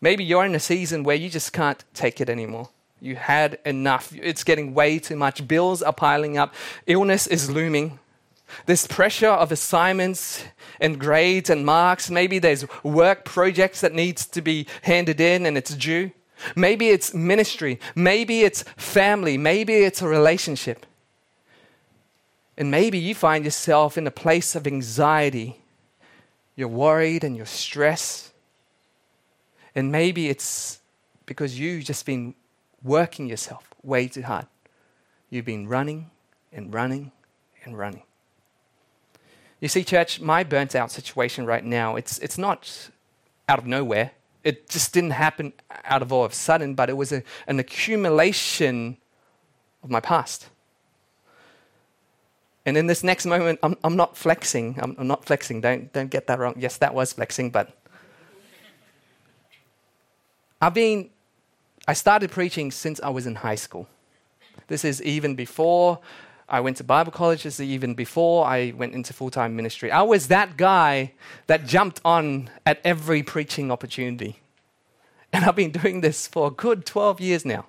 Maybe 0.00 0.24
you're 0.24 0.44
in 0.44 0.54
a 0.54 0.60
season 0.60 1.04
where 1.04 1.16
you 1.16 1.30
just 1.30 1.52
can't 1.52 1.82
take 1.94 2.20
it 2.20 2.28
anymore. 2.28 2.68
You 3.00 3.16
had 3.16 3.58
enough. 3.64 4.12
It's 4.14 4.44
getting 4.44 4.74
way 4.74 4.98
too 4.98 5.16
much. 5.16 5.46
Bills 5.46 5.82
are 5.82 5.92
piling 5.92 6.36
up. 6.36 6.54
Illness 6.86 7.26
is 7.26 7.50
looming. 7.50 7.98
This 8.66 8.86
pressure 8.86 9.28
of 9.28 9.52
assignments 9.52 10.44
and 10.80 10.98
grades 10.98 11.50
and 11.50 11.64
marks. 11.64 12.10
Maybe 12.10 12.38
there's 12.38 12.64
work 12.82 13.24
projects 13.24 13.80
that 13.80 13.92
needs 13.92 14.26
to 14.26 14.40
be 14.40 14.66
handed 14.82 15.20
in 15.20 15.46
and 15.46 15.56
it's 15.56 15.74
due. 15.74 16.12
Maybe 16.54 16.88
it's 16.88 17.14
ministry. 17.14 17.80
Maybe 17.94 18.42
it's 18.42 18.62
family. 18.76 19.38
Maybe 19.38 19.74
it's 19.74 20.02
a 20.02 20.08
relationship. 20.08 20.86
And 22.58 22.70
maybe 22.70 22.98
you 22.98 23.14
find 23.14 23.44
yourself 23.44 23.98
in 23.98 24.06
a 24.06 24.10
place 24.10 24.54
of 24.54 24.66
anxiety. 24.66 25.60
You're 26.54 26.68
worried 26.68 27.22
and 27.22 27.36
you're 27.36 27.44
stressed. 27.44 28.32
And 29.74 29.92
maybe 29.92 30.28
it's 30.28 30.80
because 31.26 31.58
you've 31.58 31.84
just 31.84 32.06
been 32.06 32.34
working 32.82 33.26
yourself 33.26 33.68
way 33.82 34.08
too 34.08 34.22
hard. 34.22 34.46
You've 35.28 35.44
been 35.44 35.68
running 35.68 36.10
and 36.52 36.72
running 36.72 37.12
and 37.64 37.76
running. 37.76 38.02
You 39.60 39.68
see, 39.68 39.84
church, 39.84 40.20
my 40.20 40.44
burnt 40.44 40.74
out 40.74 40.90
situation 40.90 41.46
right 41.46 41.64
now, 41.64 41.96
it's, 41.96 42.18
it's 42.18 42.38
not 42.38 42.90
out 43.48 43.58
of 43.58 43.66
nowhere. 43.66 44.12
It 44.44 44.68
just 44.68 44.94
didn't 44.94 45.10
happen 45.10 45.52
out 45.84 46.02
of 46.02 46.12
all 46.12 46.24
of 46.24 46.32
a 46.32 46.34
sudden, 46.34 46.74
but 46.74 46.88
it 46.88 46.96
was 46.96 47.12
a, 47.12 47.22
an 47.46 47.58
accumulation 47.58 48.96
of 49.82 49.90
my 49.90 50.00
past. 50.00 50.48
And 52.66 52.76
in 52.76 52.88
this 52.88 53.04
next 53.04 53.26
moment, 53.26 53.60
I'm, 53.62 53.76
I'm 53.84 53.94
not 53.94 54.16
flexing. 54.16 54.76
I'm, 54.82 54.96
I'm 54.98 55.06
not 55.06 55.24
flexing. 55.24 55.60
Don't, 55.60 55.92
don't 55.92 56.10
get 56.10 56.26
that 56.26 56.40
wrong. 56.40 56.54
Yes, 56.58 56.76
that 56.78 56.92
was 56.92 57.12
flexing, 57.12 57.50
but 57.50 57.70
I've 60.60 60.74
been, 60.74 61.10
I 61.86 61.92
started 61.92 62.32
preaching 62.32 62.72
since 62.72 63.00
I 63.00 63.08
was 63.10 63.24
in 63.24 63.36
high 63.36 63.54
school. 63.54 63.88
This 64.66 64.84
is 64.84 65.00
even 65.02 65.36
before 65.36 66.00
I 66.48 66.58
went 66.60 66.78
to 66.78 66.84
Bible 66.84 67.12
college. 67.12 67.44
This 67.44 67.60
is 67.60 67.66
even 67.68 67.94
before 67.94 68.44
I 68.44 68.72
went 68.76 68.94
into 68.94 69.12
full 69.12 69.30
time 69.30 69.54
ministry. 69.54 69.92
I 69.92 70.02
was 70.02 70.26
that 70.28 70.56
guy 70.56 71.12
that 71.46 71.66
jumped 71.66 72.00
on 72.04 72.50
at 72.64 72.80
every 72.84 73.22
preaching 73.22 73.70
opportunity. 73.70 74.40
And 75.32 75.44
I've 75.44 75.56
been 75.56 75.70
doing 75.72 76.00
this 76.00 76.26
for 76.26 76.48
a 76.48 76.50
good 76.50 76.84
12 76.84 77.20
years 77.20 77.44
now. 77.44 77.66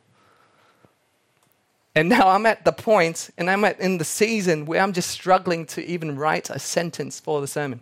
And 1.97 2.09
now 2.09 2.27
I'm 2.27 2.45
at 2.45 2.63
the 2.63 2.71
point, 2.71 3.31
and 3.39 3.49
I'm 3.49 3.63
at, 3.65 3.79
in 3.79 3.97
the 3.97 4.05
season 4.05 4.67
where 4.67 4.81
I'm 4.83 4.93
just 4.93 5.09
struggling 5.09 5.65
to 5.65 5.83
even 5.83 6.15
write 6.15 6.51
a 6.51 6.59
sentence 6.59 7.19
for 7.19 7.41
the 7.41 7.47
sermon. 7.47 7.79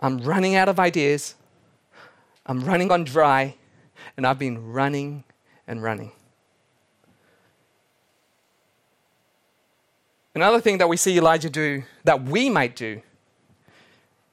I'm 0.00 0.16
running 0.20 0.54
out 0.54 0.70
of 0.70 0.80
ideas. 0.80 1.34
I'm 2.46 2.60
running 2.60 2.90
on 2.90 3.04
dry, 3.04 3.56
and 4.16 4.26
I've 4.26 4.38
been 4.38 4.72
running 4.72 5.24
and 5.66 5.82
running. 5.82 6.12
Another 10.34 10.58
thing 10.58 10.78
that 10.78 10.88
we 10.88 10.96
see 10.96 11.18
Elijah 11.18 11.50
do, 11.50 11.82
that 12.04 12.22
we 12.22 12.48
might 12.48 12.74
do, 12.74 13.02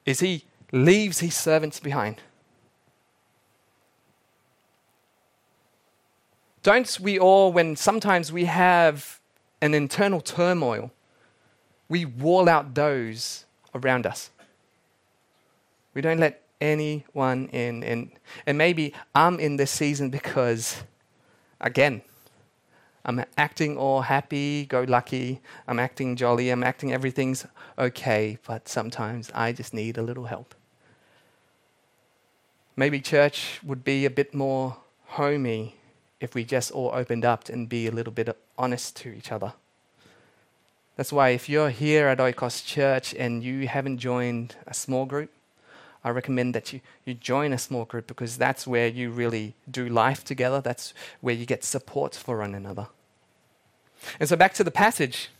is 0.06 0.20
he 0.20 0.44
leaves 0.72 1.18
his 1.18 1.34
servants 1.34 1.78
behind. 1.78 2.22
Don't 6.66 6.98
we 6.98 7.16
all, 7.16 7.52
when 7.52 7.76
sometimes 7.76 8.32
we 8.32 8.46
have 8.46 9.20
an 9.62 9.72
internal 9.72 10.20
turmoil, 10.20 10.90
we 11.88 12.04
wall 12.04 12.48
out 12.48 12.74
those 12.74 13.44
around 13.72 14.04
us? 14.04 14.30
We 15.94 16.00
don't 16.00 16.18
let 16.18 16.42
anyone 16.60 17.46
in. 17.52 17.84
And, 17.84 18.10
and 18.48 18.58
maybe 18.58 18.94
I'm 19.14 19.38
in 19.38 19.58
this 19.58 19.70
season 19.70 20.10
because, 20.10 20.82
again, 21.60 22.02
I'm 23.04 23.24
acting 23.38 23.78
all 23.78 24.00
happy, 24.00 24.66
go 24.66 24.82
lucky. 24.88 25.40
I'm 25.68 25.78
acting 25.78 26.16
jolly. 26.16 26.50
I'm 26.50 26.64
acting 26.64 26.92
everything's 26.92 27.46
okay, 27.78 28.38
but 28.44 28.66
sometimes 28.66 29.30
I 29.32 29.52
just 29.52 29.72
need 29.72 29.98
a 29.98 30.02
little 30.02 30.24
help. 30.24 30.52
Maybe 32.74 33.00
church 33.00 33.60
would 33.62 33.84
be 33.84 34.04
a 34.04 34.10
bit 34.10 34.34
more 34.34 34.78
homey 35.04 35.76
if 36.20 36.34
we 36.34 36.44
just 36.44 36.70
all 36.70 36.90
opened 36.94 37.24
up 37.24 37.48
and 37.48 37.68
be 37.68 37.86
a 37.86 37.90
little 37.90 38.12
bit 38.12 38.36
honest 38.56 38.96
to 38.96 39.10
each 39.10 39.30
other. 39.30 39.52
That's 40.96 41.12
why 41.12 41.30
if 41.30 41.48
you're 41.48 41.70
here 41.70 42.08
at 42.08 42.18
Oikos 42.18 42.64
Church 42.64 43.14
and 43.14 43.44
you 43.44 43.68
haven't 43.68 43.98
joined 43.98 44.56
a 44.66 44.72
small 44.72 45.04
group, 45.04 45.30
I 46.02 46.10
recommend 46.10 46.54
that 46.54 46.72
you, 46.72 46.80
you 47.04 47.14
join 47.14 47.52
a 47.52 47.58
small 47.58 47.84
group 47.84 48.06
because 48.06 48.38
that's 48.38 48.66
where 48.66 48.86
you 48.86 49.10
really 49.10 49.54
do 49.70 49.88
life 49.88 50.24
together. 50.24 50.60
That's 50.60 50.94
where 51.20 51.34
you 51.34 51.44
get 51.44 51.64
support 51.64 52.14
for 52.14 52.38
one 52.38 52.54
another. 52.54 52.86
And 54.20 54.28
so 54.28 54.36
back 54.36 54.54
to 54.54 54.64
the 54.64 54.70
passage. 54.70 55.30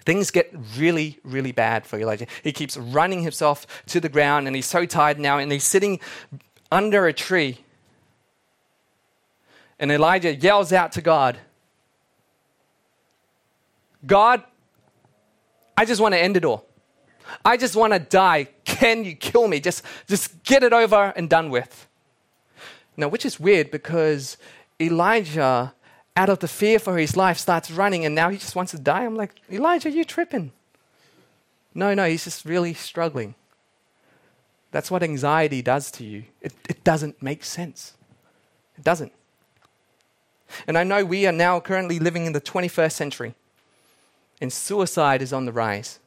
Things 0.00 0.30
get 0.30 0.52
really, 0.76 1.18
really 1.22 1.52
bad 1.52 1.86
for 1.86 1.98
Elijah. 1.98 2.26
He 2.42 2.52
keeps 2.52 2.76
running 2.76 3.22
himself 3.22 3.66
to 3.86 4.00
the 4.00 4.08
ground 4.08 4.46
and 4.46 4.56
he's 4.56 4.66
so 4.66 4.86
tired 4.86 5.18
now 5.18 5.38
and 5.38 5.52
he's 5.52 5.64
sitting 5.64 6.00
under 6.72 7.06
a 7.06 7.12
tree. 7.12 7.58
And 9.78 9.92
Elijah 9.92 10.34
yells 10.34 10.72
out 10.72 10.92
to 10.92 11.02
God 11.02 11.38
God, 14.04 14.44
I 15.76 15.84
just 15.84 16.00
want 16.00 16.14
to 16.14 16.18
end 16.18 16.36
it 16.36 16.44
all. 16.44 16.64
I 17.44 17.56
just 17.56 17.74
want 17.74 17.92
to 17.92 17.98
die. 17.98 18.48
Can 18.64 19.04
you 19.04 19.16
kill 19.16 19.48
me? 19.48 19.58
Just, 19.58 19.82
just 20.06 20.42
get 20.44 20.62
it 20.62 20.72
over 20.72 21.12
and 21.16 21.28
done 21.28 21.50
with. 21.50 21.88
Now, 22.96 23.08
which 23.08 23.26
is 23.26 23.40
weird 23.40 23.70
because 23.70 24.36
Elijah 24.80 25.74
out 26.16 26.30
of 26.30 26.38
the 26.38 26.48
fear 26.48 26.78
for 26.78 26.96
his 26.96 27.14
life, 27.14 27.36
starts 27.36 27.70
running, 27.70 28.06
and 28.06 28.14
now 28.14 28.30
he 28.30 28.38
just 28.38 28.56
wants 28.56 28.72
to 28.72 28.78
die. 28.78 29.04
I'm 29.04 29.16
like, 29.16 29.32
Elijah, 29.52 29.90
you 29.90 30.02
tripping. 30.02 30.52
No, 31.74 31.92
no, 31.92 32.08
he's 32.08 32.24
just 32.24 32.46
really 32.46 32.72
struggling. 32.72 33.34
That's 34.70 34.90
what 34.90 35.02
anxiety 35.02 35.60
does 35.60 35.90
to 35.92 36.04
you. 36.04 36.24
It, 36.40 36.54
it 36.68 36.84
doesn't 36.84 37.22
make 37.22 37.44
sense. 37.44 37.92
It 38.78 38.84
doesn't. 38.84 39.12
And 40.66 40.76
I 40.76 40.84
know 40.84 41.04
we 41.04 41.26
are 41.26 41.32
now 41.32 41.60
currently 41.60 41.98
living 41.98 42.26
in 42.26 42.32
the 42.32 42.40
21st 42.40 42.92
century, 42.92 43.34
and 44.40 44.52
suicide 44.52 45.22
is 45.22 45.32
on 45.32 45.44
the 45.46 45.52
rise. 45.52 46.00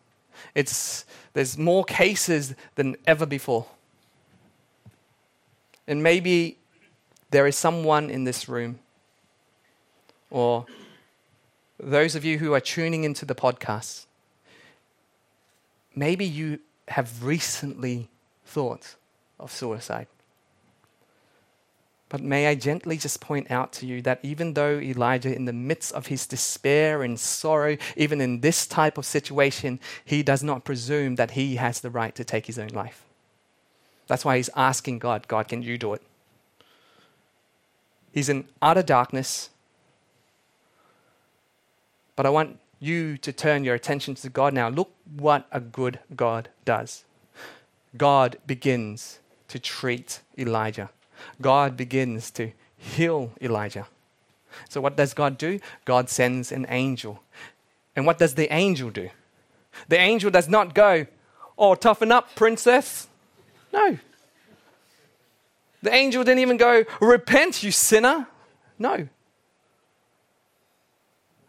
It's, 0.53 1.05
there's 1.33 1.57
more 1.57 1.83
cases 1.83 2.55
than 2.75 2.95
ever 3.07 3.25
before. 3.25 3.65
And 5.87 6.03
maybe 6.03 6.57
there 7.31 7.47
is 7.47 7.55
someone 7.55 8.09
in 8.09 8.23
this 8.23 8.47
room 8.47 8.79
or 10.29 10.65
those 11.79 12.15
of 12.15 12.25
you 12.25 12.37
who 12.37 12.53
are 12.53 12.59
tuning 12.59 13.03
into 13.03 13.25
the 13.25 13.35
podcast, 13.35 14.05
maybe 15.95 16.25
you 16.25 16.59
have 16.89 17.23
recently 17.23 18.09
thought 18.45 18.95
of 19.39 19.51
suicide. 19.51 20.07
But 22.09 22.21
may 22.21 22.47
I 22.47 22.55
gently 22.55 22.97
just 22.97 23.21
point 23.21 23.51
out 23.51 23.71
to 23.73 23.85
you 23.85 24.01
that 24.01 24.19
even 24.23 24.55
though 24.55 24.79
Elijah, 24.79 25.33
in 25.33 25.45
the 25.45 25.53
midst 25.53 25.93
of 25.93 26.07
his 26.07 26.25
despair 26.25 27.03
and 27.03 27.19
sorrow, 27.19 27.77
even 27.95 28.19
in 28.19 28.41
this 28.41 28.65
type 28.65 28.97
of 28.97 29.05
situation, 29.05 29.79
he 30.03 30.23
does 30.23 30.41
not 30.41 30.65
presume 30.65 31.15
that 31.15 31.31
he 31.31 31.57
has 31.57 31.81
the 31.81 31.91
right 31.91 32.15
to 32.15 32.23
take 32.23 32.47
his 32.47 32.57
own 32.57 32.69
life. 32.69 33.05
That's 34.07 34.25
why 34.25 34.37
he's 34.37 34.49
asking 34.55 34.99
God, 34.99 35.27
God, 35.27 35.47
can 35.47 35.61
you 35.61 35.77
do 35.77 35.93
it? 35.93 36.01
He's 38.11 38.27
in 38.27 38.45
utter 38.59 38.81
darkness. 38.81 39.51
But 42.15 42.25
I 42.25 42.29
want 42.29 42.59
you 42.79 43.17
to 43.19 43.31
turn 43.31 43.63
your 43.63 43.75
attention 43.75 44.15
to 44.15 44.29
God 44.29 44.53
now. 44.53 44.67
Look 44.67 44.91
what 45.15 45.45
a 45.51 45.59
good 45.59 45.99
God 46.15 46.49
does. 46.65 47.03
God 47.95 48.37
begins 48.47 49.19
to 49.47 49.59
treat 49.59 50.21
Elijah. 50.37 50.89
God 51.41 51.77
begins 51.77 52.31
to 52.31 52.51
heal 52.77 53.31
Elijah. 53.41 53.87
So, 54.69 54.81
what 54.81 54.95
does 54.95 55.13
God 55.13 55.37
do? 55.37 55.59
God 55.85 56.09
sends 56.09 56.51
an 56.51 56.65
angel. 56.69 57.21
And 57.95 58.05
what 58.05 58.17
does 58.17 58.35
the 58.35 58.51
angel 58.53 58.89
do? 58.89 59.09
The 59.87 59.97
angel 59.99 60.31
does 60.31 60.47
not 60.47 60.73
go, 60.73 61.05
Oh, 61.57 61.75
toughen 61.75 62.11
up, 62.11 62.35
princess. 62.35 63.07
No. 63.73 63.97
The 65.81 65.93
angel 65.93 66.23
didn't 66.23 66.39
even 66.39 66.57
go, 66.57 66.85
Repent, 67.01 67.63
you 67.63 67.71
sinner. 67.71 68.27
No. 68.77 69.07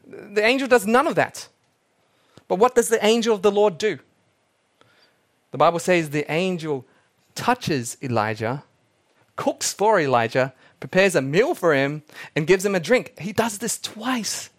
The 0.06 0.44
angel 0.44 0.66
does 0.66 0.86
none 0.86 1.06
of 1.06 1.14
that. 1.14 1.48
But 2.48 2.56
what 2.56 2.74
does 2.74 2.88
the 2.88 3.04
angel 3.04 3.34
of 3.34 3.42
the 3.42 3.52
Lord 3.52 3.78
do? 3.78 4.00
The 5.52 5.58
Bible 5.58 5.78
says 5.78 6.10
the 6.10 6.30
angel 6.30 6.84
touches 7.34 7.96
Elijah, 8.02 8.64
cooks 9.40 9.72
for 9.72 9.98
Elijah, 9.98 10.52
prepares 10.80 11.14
a 11.14 11.22
meal 11.22 11.54
for 11.54 11.74
him, 11.74 12.02
and 12.36 12.46
gives 12.46 12.62
him 12.62 12.74
a 12.74 12.80
drink. 12.80 13.18
He 13.18 13.32
does 13.32 13.56
this 13.56 13.78
twice. 13.78 14.50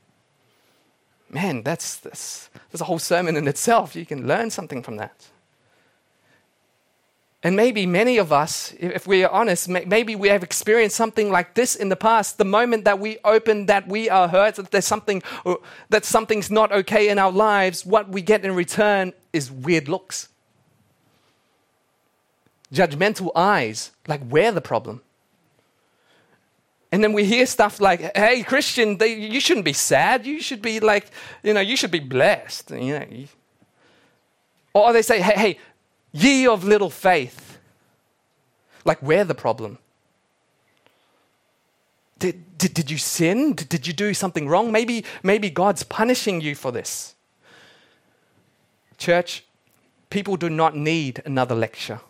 Man, 1.29 1.61
that's, 1.61 1.97
that's, 1.97 2.49
that's 2.71 2.81
a 2.81 2.85
whole 2.85 2.97
sermon 2.97 3.37
in 3.37 3.47
itself. 3.47 3.95
You 3.95 4.07
can 4.07 4.27
learn 4.27 4.49
something 4.49 4.81
from 4.81 4.97
that. 4.97 5.27
And 7.43 7.55
maybe 7.55 7.85
many 7.85 8.17
of 8.17 8.33
us, 8.33 8.73
if 8.79 9.05
we 9.05 9.23
are 9.23 9.31
honest, 9.31 9.69
maybe 9.69 10.15
we 10.15 10.29
have 10.29 10.41
experienced 10.41 10.95
something 10.95 11.29
like 11.29 11.53
this 11.53 11.75
in 11.75 11.89
the 11.89 11.95
past. 11.95 12.39
The 12.39 12.45
moment 12.45 12.83
that 12.85 12.97
we 12.97 13.19
open 13.23 13.67
that 13.67 13.87
we 13.87 14.09
are 14.09 14.27
hurt, 14.27 14.55
that 14.55 14.71
there's 14.71 14.85
something, 14.85 15.21
that 15.89 16.05
something's 16.05 16.49
not 16.49 16.71
okay 16.71 17.09
in 17.09 17.19
our 17.19 17.31
lives, 17.31 17.85
what 17.85 18.09
we 18.09 18.23
get 18.23 18.43
in 18.43 18.55
return 18.55 19.13
is 19.31 19.51
weird 19.51 19.87
looks. 19.87 20.30
Judgmental 22.73 23.31
eyes, 23.35 23.91
like 24.07 24.21
we're 24.29 24.51
the 24.51 24.61
problem. 24.61 25.01
And 26.91 27.03
then 27.03 27.13
we 27.13 27.23
hear 27.23 27.45
stuff 27.45 27.79
like, 27.79 28.15
hey, 28.15 28.43
Christian, 28.43 28.97
they, 28.97 29.13
you 29.13 29.39
shouldn't 29.39 29.65
be 29.65 29.73
sad. 29.73 30.25
You 30.25 30.41
should 30.41 30.61
be 30.61 30.79
like, 30.79 31.09
you 31.41 31.53
know, 31.53 31.61
you 31.61 31.77
should 31.77 31.91
be 31.91 31.99
blessed. 31.99 32.71
You 32.71 32.99
know. 32.99 33.07
Or 34.73 34.93
they 34.93 35.01
say, 35.01 35.21
hey, 35.21 35.35
hey, 35.35 35.59
Ye 36.11 36.47
of 36.47 36.63
little 36.63 36.89
faith. 36.89 37.57
Like 38.83 39.01
we're 39.01 39.23
the 39.23 39.35
problem. 39.35 39.77
Did, 42.19 42.57
did, 42.57 42.73
did 42.73 42.91
you 42.91 42.97
sin? 42.97 43.53
Did, 43.53 43.69
did 43.69 43.87
you 43.87 43.93
do 43.93 44.13
something 44.13 44.47
wrong? 44.47 44.71
Maybe, 44.71 45.05
maybe 45.23 45.49
God's 45.49 45.83
punishing 45.83 46.41
you 46.41 46.55
for 46.55 46.71
this. 46.71 47.15
Church, 48.97 49.43
people 50.09 50.37
do 50.37 50.49
not 50.49 50.75
need 50.75 51.21
another 51.25 51.55
lecture, 51.55 52.01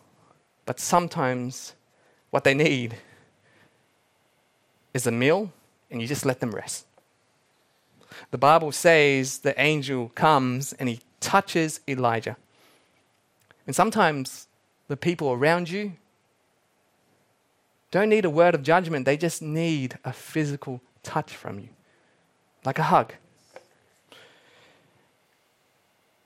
but 0.65 0.80
sometimes 0.80 1.74
what 2.30 2.44
they 2.44 2.53
need 2.53 2.98
is 4.94 5.08
a 5.08 5.12
meal 5.12 5.51
and 5.89 6.01
you 6.01 6.08
just 6.08 6.25
let 6.25 6.39
them 6.39 6.51
rest. 6.51 6.86
The 8.32 8.38
Bible 8.38 8.72
says 8.72 9.39
the 9.39 9.60
angel 9.60 10.10
comes 10.15 10.74
and 10.74 10.88
he 10.88 11.00
touches 11.20 11.80
Elijah. 11.88 12.38
And 13.65 13.75
sometimes 13.75 14.48
the 14.88 14.98
people 14.98 15.32
around 15.32 15.70
you 15.70 15.94
don't 17.91 18.10
need 18.10 18.25
a 18.25 18.30
word 18.30 18.56
of 18.56 18.63
judgment, 18.63 19.06
they 19.06 19.18
just 19.18 19.41
need 19.41 19.98
a 20.06 20.13
physical 20.13 20.82
touch 21.03 21.36
from 21.36 21.60
you, 21.60 21.70
like 22.63 22.80
a 22.80 22.84
hug. 22.84 23.13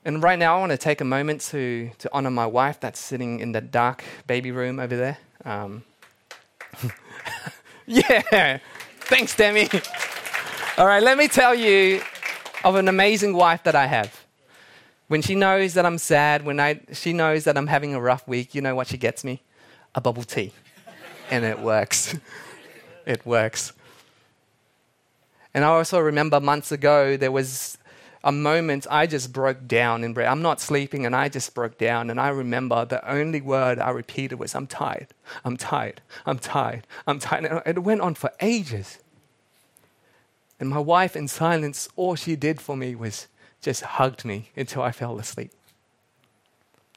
And 0.06 0.22
right 0.22 0.38
now, 0.38 0.56
I 0.56 0.60
want 0.60 0.70
to 0.70 0.78
take 0.78 1.00
a 1.00 1.04
moment 1.04 1.40
to, 1.50 1.90
to 1.98 2.08
honor 2.12 2.30
my 2.30 2.46
wife 2.46 2.78
that's 2.78 3.00
sitting 3.00 3.40
in 3.40 3.50
the 3.50 3.60
dark 3.60 4.04
baby 4.28 4.52
room 4.52 4.78
over 4.78 4.96
there. 4.96 5.18
Um, 5.44 5.82
yeah, 7.86 8.60
thanks, 9.00 9.34
Demi. 9.34 9.68
All 10.78 10.86
right, 10.86 11.02
let 11.02 11.18
me 11.18 11.26
tell 11.26 11.56
you 11.56 12.02
of 12.62 12.76
an 12.76 12.86
amazing 12.86 13.34
wife 13.34 13.64
that 13.64 13.74
I 13.74 13.86
have. 13.86 14.24
When 15.08 15.22
she 15.22 15.34
knows 15.34 15.74
that 15.74 15.84
I'm 15.84 15.98
sad, 15.98 16.44
when 16.44 16.60
I, 16.60 16.82
she 16.92 17.12
knows 17.12 17.42
that 17.42 17.58
I'm 17.58 17.66
having 17.66 17.92
a 17.92 18.00
rough 18.00 18.28
week, 18.28 18.54
you 18.54 18.62
know 18.62 18.76
what 18.76 18.86
she 18.86 18.98
gets 18.98 19.24
me? 19.24 19.42
A 19.96 20.00
bubble 20.00 20.22
tea. 20.22 20.52
and 21.32 21.44
it 21.44 21.58
works. 21.58 22.14
it 23.06 23.26
works. 23.26 23.72
And 25.52 25.64
I 25.64 25.66
also 25.66 25.98
remember 25.98 26.38
months 26.38 26.70
ago, 26.70 27.16
there 27.16 27.32
was 27.32 27.76
a 28.26 28.32
moment 28.32 28.88
I 28.90 29.06
just 29.06 29.32
broke 29.32 29.68
down 29.68 30.02
in 30.02 30.12
bed. 30.12 30.26
I'm 30.26 30.42
not 30.42 30.60
sleeping, 30.60 31.06
and 31.06 31.14
I 31.14 31.28
just 31.28 31.54
broke 31.54 31.78
down. 31.78 32.10
And 32.10 32.20
I 32.20 32.28
remember 32.28 32.84
the 32.84 33.08
only 33.08 33.40
word 33.40 33.78
I 33.78 33.90
repeated 33.90 34.40
was, 34.40 34.52
I'm 34.56 34.66
tired, 34.66 35.06
I'm 35.44 35.56
tired, 35.56 36.02
I'm 36.26 36.40
tired, 36.40 36.88
I'm 37.06 37.20
tired. 37.20 37.44
And 37.44 37.78
it 37.78 37.84
went 37.84 38.00
on 38.00 38.16
for 38.16 38.32
ages. 38.40 38.98
And 40.58 40.68
my 40.68 40.80
wife, 40.80 41.14
in 41.14 41.28
silence, 41.28 41.88
all 41.94 42.16
she 42.16 42.34
did 42.34 42.60
for 42.60 42.76
me 42.76 42.96
was 42.96 43.28
just 43.62 43.82
hugged 43.82 44.24
me 44.24 44.50
until 44.56 44.82
I 44.82 44.90
fell 44.90 45.20
asleep. 45.20 45.52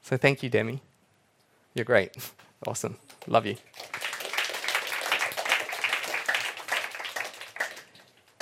So 0.02 0.16
thank 0.16 0.42
you, 0.42 0.50
Demi. 0.50 0.82
You're 1.74 1.86
great. 1.86 2.16
Awesome. 2.66 2.98
Love 3.26 3.46
you. 3.46 3.56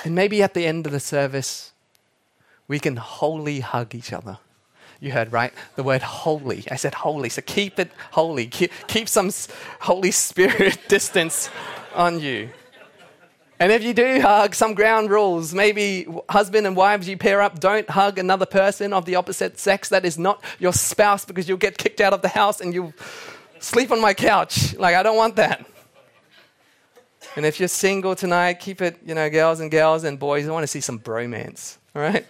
And 0.03 0.13
maybe 0.13 0.43
at 0.43 0.53
the 0.53 0.65
end 0.65 0.85
of 0.85 0.91
the 0.91 0.99
service, 0.99 1.71
we 2.69 2.79
can 2.79 2.95
wholly 2.95 3.59
hug 3.59 3.93
each 3.93 4.13
other. 4.13 4.37
You 5.01 5.11
heard, 5.11 5.31
right? 5.31 5.53
The 5.75 5.83
word 5.83 6.01
holy. 6.01 6.65
I 6.69 6.75
said 6.75 6.93
holy. 6.93 7.29
So 7.29 7.41
keep 7.41 7.79
it 7.79 7.91
holy. 8.11 8.47
Keep, 8.47 9.09
some 9.09 9.31
Holy 9.81 10.11
Spirit 10.11 10.79
distance 10.87 11.49
on 11.95 12.19
you. 12.19 12.49
And 13.61 13.71
if 13.71 13.83
you 13.83 13.93
do 13.93 14.21
hug, 14.21 14.55
some 14.55 14.73
ground 14.73 15.09
rules. 15.09 15.53
Maybe 15.53 16.05
husband 16.29 16.67
and 16.67 16.75
wives, 16.75 17.07
you 17.09 17.17
pair 17.17 17.41
up, 17.41 17.59
don't 17.59 17.89
hug 17.89 18.19
another 18.19 18.45
person 18.45 18.93
of 18.93 19.05
the 19.05 19.15
opposite 19.15 19.57
sex 19.57 19.89
that 19.89 20.05
is 20.05 20.17
not 20.17 20.43
your 20.59 20.73
spouse 20.73 21.25
because 21.25 21.49
you'll 21.49 21.57
get 21.57 21.77
kicked 21.77 21.99
out 22.01 22.13
of 22.13 22.21
the 22.21 22.29
house 22.29 22.61
and 22.61 22.73
you'll 22.73 22.93
sleep 23.59 23.91
on 23.91 23.99
my 23.99 24.13
couch. 24.13 24.75
Like, 24.75 24.95
I 24.95 25.03
don't 25.03 25.17
want 25.17 25.35
that. 25.37 25.65
And 27.35 27.45
if 27.45 27.59
you're 27.59 27.67
single 27.69 28.15
tonight, 28.15 28.55
keep 28.59 28.81
it, 28.81 28.99
you 29.05 29.15
know, 29.15 29.29
girls 29.29 29.59
and 29.59 29.69
girls 29.71 30.03
and 30.03 30.19
boys. 30.19 30.47
I 30.47 30.51
want 30.51 30.63
to 30.63 30.67
see 30.67 30.81
some 30.81 30.99
bromance, 30.99 31.77
all 31.95 32.01
right? 32.01 32.25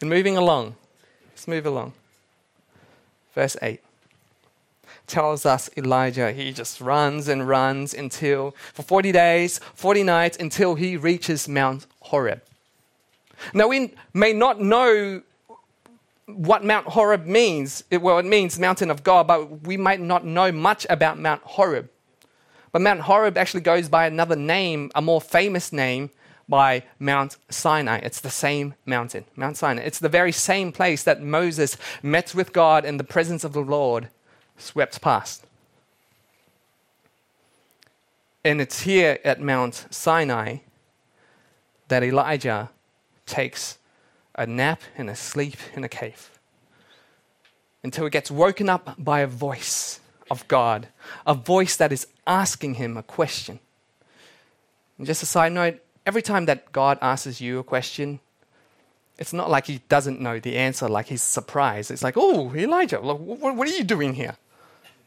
And 0.00 0.08
moving 0.08 0.36
along. 0.36 0.76
Let's 1.30 1.46
move 1.46 1.66
along. 1.66 1.92
Verse 3.34 3.56
8 3.62 3.80
tells 5.10 5.44
us 5.44 5.68
Elijah, 5.76 6.32
he 6.32 6.52
just 6.52 6.80
runs 6.80 7.28
and 7.28 7.46
runs 7.46 7.92
until, 7.92 8.54
for 8.72 8.82
40 8.82 9.12
days, 9.12 9.58
40 9.74 10.04
nights, 10.04 10.36
until 10.38 10.76
he 10.76 10.96
reaches 10.96 11.48
Mount 11.48 11.86
Horeb. 12.00 12.42
Now, 13.52 13.68
we 13.68 13.92
may 14.14 14.32
not 14.32 14.60
know 14.60 15.22
what 16.26 16.64
Mount 16.64 16.86
Horeb 16.86 17.26
means. 17.26 17.82
It, 17.90 18.00
well, 18.00 18.18
it 18.18 18.26
means 18.26 18.58
mountain 18.58 18.90
of 18.90 19.02
God, 19.02 19.26
but 19.26 19.62
we 19.62 19.76
might 19.76 20.00
not 20.00 20.24
know 20.24 20.52
much 20.52 20.86
about 20.88 21.18
Mount 21.18 21.42
Horeb. 21.42 21.90
But 22.72 22.82
Mount 22.82 23.00
Horeb 23.00 23.36
actually 23.36 23.62
goes 23.62 23.88
by 23.88 24.06
another 24.06 24.36
name, 24.36 24.92
a 24.94 25.02
more 25.02 25.20
famous 25.20 25.72
name, 25.72 26.10
by 26.50 26.82
Mount 26.98 27.38
Sinai. 27.48 27.98
It's 27.98 28.20
the 28.20 28.28
same 28.28 28.74
mountain, 28.84 29.24
Mount 29.36 29.56
Sinai. 29.56 29.82
It's 29.82 30.00
the 30.00 30.08
very 30.08 30.32
same 30.32 30.72
place 30.72 31.02
that 31.04 31.22
Moses 31.22 31.78
met 32.02 32.34
with 32.34 32.52
God 32.52 32.84
in 32.84 32.98
the 32.98 33.04
presence 33.04 33.44
of 33.44 33.52
the 33.52 33.62
Lord 33.62 34.08
swept 34.58 35.00
past. 35.00 35.46
And 38.44 38.60
it's 38.60 38.82
here 38.82 39.18
at 39.24 39.40
Mount 39.40 39.86
Sinai 39.90 40.58
that 41.88 42.02
Elijah 42.02 42.70
takes 43.26 43.78
a 44.34 44.46
nap 44.46 44.80
and 44.98 45.08
a 45.08 45.16
sleep 45.16 45.56
in 45.74 45.84
a 45.84 45.88
cave 45.88 46.30
until 47.82 48.04
he 48.04 48.10
gets 48.10 48.30
woken 48.30 48.68
up 48.68 48.94
by 48.98 49.20
a 49.20 49.26
voice 49.26 50.00
of 50.30 50.46
God, 50.48 50.88
a 51.26 51.34
voice 51.34 51.76
that 51.76 51.92
is 51.92 52.06
asking 52.26 52.74
him 52.74 52.96
a 52.96 53.02
question. 53.02 53.60
And 54.98 55.06
just 55.06 55.22
a 55.22 55.26
side 55.26 55.52
note 55.52 55.80
every 56.10 56.22
time 56.22 56.46
that 56.46 56.72
God 56.72 56.98
asks 57.00 57.40
you 57.40 57.60
a 57.60 57.62
question, 57.62 58.18
it's 59.16 59.32
not 59.32 59.48
like 59.48 59.66
he 59.66 59.80
doesn't 59.88 60.20
know 60.20 60.40
the 60.40 60.56
answer, 60.56 60.88
like 60.88 61.06
he's 61.06 61.22
surprised. 61.22 61.88
It's 61.92 62.02
like, 62.02 62.16
oh, 62.16 62.52
Elijah, 62.52 63.00
what 63.00 63.68
are 63.68 63.76
you 63.78 63.84
doing 63.84 64.14
here? 64.14 64.34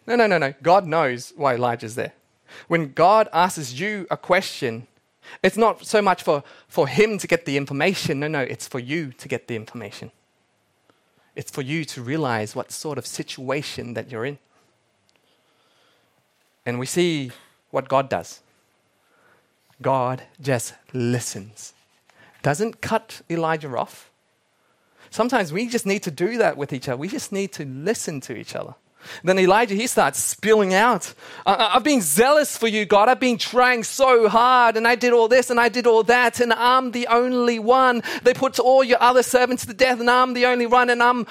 No, 0.08 0.16
no, 0.16 0.28
no, 0.28 0.38
no. 0.38 0.54
God 0.62 0.88
knows 0.88 1.34
why 1.36 1.56
Elijah's 1.56 1.96
there. 1.96 2.13
When 2.70 2.94
God 2.94 3.28
asks 3.34 3.74
you 3.74 4.08
a 4.10 4.16
question, 4.16 4.88
it's 5.44 5.58
not 5.58 5.86
so 5.86 6.02
much 6.02 6.24
for, 6.24 6.42
for 6.70 6.88
him 6.88 7.18
to 7.18 7.28
get 7.28 7.44
the 7.44 7.58
information. 7.58 8.22
No, 8.22 8.30
no, 8.30 8.39
it's 8.39 8.70
for 8.70 8.80
you 8.80 9.12
to 9.12 9.28
get 9.28 9.50
the 9.50 9.58
information. 9.58 10.10
It's 11.36 11.52
for 11.52 11.63
you 11.63 11.84
to 11.84 12.02
realize 12.02 12.56
what 12.56 12.72
sort 12.72 12.98
of 12.98 13.06
situation 13.06 13.94
that 13.96 14.10
you're 14.10 14.26
in. 14.26 14.38
And 16.66 16.80
we 16.80 16.86
see 16.86 17.32
what 17.72 17.89
God 17.89 18.08
does. 18.08 18.42
God 19.84 20.24
just 20.41 20.74
listens, 20.93 21.74
doesn't 22.41 22.82
cut 22.82 23.22
Elijah 23.30 23.78
off. 23.78 24.10
Sometimes 25.12 25.54
we 25.54 25.67
just 25.67 25.86
need 25.86 26.02
to 26.04 26.12
do 26.12 26.39
that 26.39 26.58
with 26.58 26.74
each 26.74 26.89
other. 26.89 26.98
We 26.98 27.08
just 27.08 27.32
need 27.32 27.54
to 27.54 27.65
listen 27.65 28.19
to 28.22 28.36
each 28.36 28.56
other. 28.56 28.74
Then 29.24 29.38
Elijah, 29.38 29.76
he 29.76 29.86
starts 29.86 30.17
spilling 30.17 30.74
out. 30.74 31.13
I've 31.46 31.84
been 31.84 32.02
zealous 32.02 32.58
for 32.58 32.67
you, 32.67 32.86
God. 32.86 33.10
I've 33.10 33.19
been 33.19 33.38
trying 33.38 33.84
so 33.84 34.28
hard, 34.30 34.78
and 34.78 34.88
I 34.88 34.96
did 34.96 35.13
all 35.13 35.28
this 35.28 35.50
and 35.50 35.60
I 35.60 35.69
did 35.69 35.86
all 35.86 36.04
that, 36.04 36.39
and 36.39 36.54
I'm 36.54 36.91
the 36.91 37.08
only 37.08 37.60
one. 37.60 38.02
They 38.24 38.34
put 38.34 38.60
all 38.60 38.84
your 38.84 39.02
other 39.02 39.22
servants 39.22 39.65
to 39.65 39.74
death, 39.74 40.00
and 40.00 40.10
I'm 40.10 40.34
the 40.34 40.46
only 40.46 40.65
one, 40.65 40.89
and 40.89 41.04
I'm, 41.04 41.28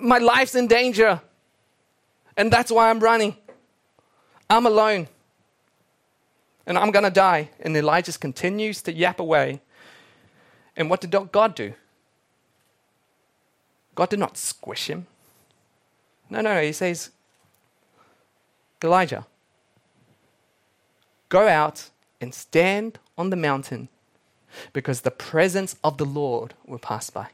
my 0.00 0.18
life's 0.18 0.54
in 0.54 0.66
danger. 0.66 1.20
And 2.36 2.52
that's 2.52 2.72
why 2.72 2.90
I'm 2.90 3.00
running. 3.00 3.36
I'm 4.50 4.66
alone. 4.66 5.08
And 6.66 6.78
I'm 6.78 6.90
going 6.90 7.04
to 7.04 7.10
die. 7.10 7.50
And 7.60 7.76
Elijah 7.76 8.16
continues 8.18 8.82
to 8.82 8.92
yap 8.92 9.20
away. 9.20 9.60
And 10.76 10.88
what 10.88 11.00
did 11.00 11.14
God 11.32 11.54
do? 11.54 11.74
God 13.94 14.08
did 14.08 14.18
not 14.18 14.36
squish 14.36 14.88
him. 14.88 15.06
No, 16.30 16.40
no, 16.40 16.54
no. 16.54 16.62
he 16.62 16.72
says, 16.72 17.10
Elijah, 18.82 19.26
go 21.28 21.46
out 21.46 21.90
and 22.20 22.34
stand 22.34 22.98
on 23.18 23.30
the 23.30 23.36
mountain 23.36 23.88
because 24.72 25.02
the 25.02 25.10
presence 25.10 25.76
of 25.84 25.98
the 25.98 26.06
Lord 26.06 26.54
will 26.66 26.78
pass 26.78 27.10
by. 27.10 27.28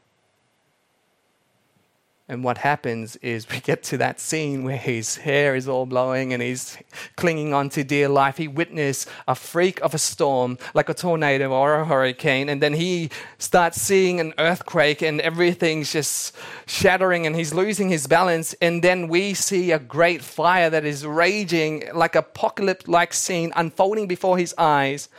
And 2.29 2.43
what 2.43 2.59
happens 2.59 3.15
is 3.23 3.49
we 3.49 3.59
get 3.59 3.81
to 3.85 3.97
that 3.97 4.19
scene 4.19 4.63
where 4.63 4.77
his 4.77 5.17
hair 5.17 5.55
is 5.55 5.67
all 5.67 5.87
blowing 5.87 6.31
and 6.31 6.43
he's 6.43 6.77
clinging 7.15 7.55
on 7.55 7.69
to 7.69 7.83
dear 7.83 8.07
life. 8.07 8.37
He 8.37 8.47
witnessed 8.47 9.09
a 9.27 9.33
freak 9.33 9.81
of 9.81 9.95
a 9.95 9.97
storm, 9.97 10.59
like 10.75 10.89
a 10.89 10.93
tornado 10.93 11.51
or 11.51 11.73
a 11.73 11.85
hurricane, 11.85 12.47
and 12.47 12.61
then 12.61 12.75
he 12.75 13.09
starts 13.39 13.81
seeing 13.81 14.19
an 14.19 14.35
earthquake 14.37 15.01
and 15.01 15.19
everything's 15.21 15.91
just 15.91 16.35
shattering 16.67 17.25
and 17.25 17.35
he's 17.35 17.51
losing 17.51 17.89
his 17.89 18.05
balance. 18.05 18.53
And 18.61 18.83
then 18.83 19.07
we 19.07 19.33
see 19.33 19.71
a 19.71 19.79
great 19.79 20.21
fire 20.21 20.69
that 20.69 20.85
is 20.85 21.07
raging, 21.07 21.89
like 21.95 22.13
apocalypse 22.13 22.87
like 22.87 23.11
scene 23.11 23.51
unfolding 23.55 24.07
before 24.07 24.37
his 24.37 24.53
eyes. 24.55 25.09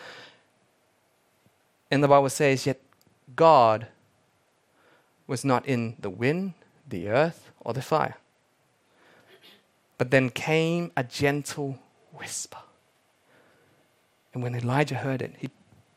And 1.91 2.05
the 2.05 2.09
Bible 2.09 2.31
says, 2.31 2.67
Yet 2.67 2.81
God 3.35 3.89
was 5.27 5.45
not 5.45 5.67
in 5.67 5.97
the 5.99 6.11
wind 6.11 6.55
the 6.91 7.09
earth 7.09 7.51
or 7.61 7.73
the 7.73 7.83
fire. 7.83 8.17
But 9.99 10.11
then 10.11 10.31
came 10.31 10.93
a 10.97 11.05
gentle 11.05 11.79
whisper. 12.13 12.59
And 14.33 14.43
when 14.43 14.55
Elijah 14.55 14.97
heard 14.97 15.23
it, 15.23 15.35
he 15.39 15.51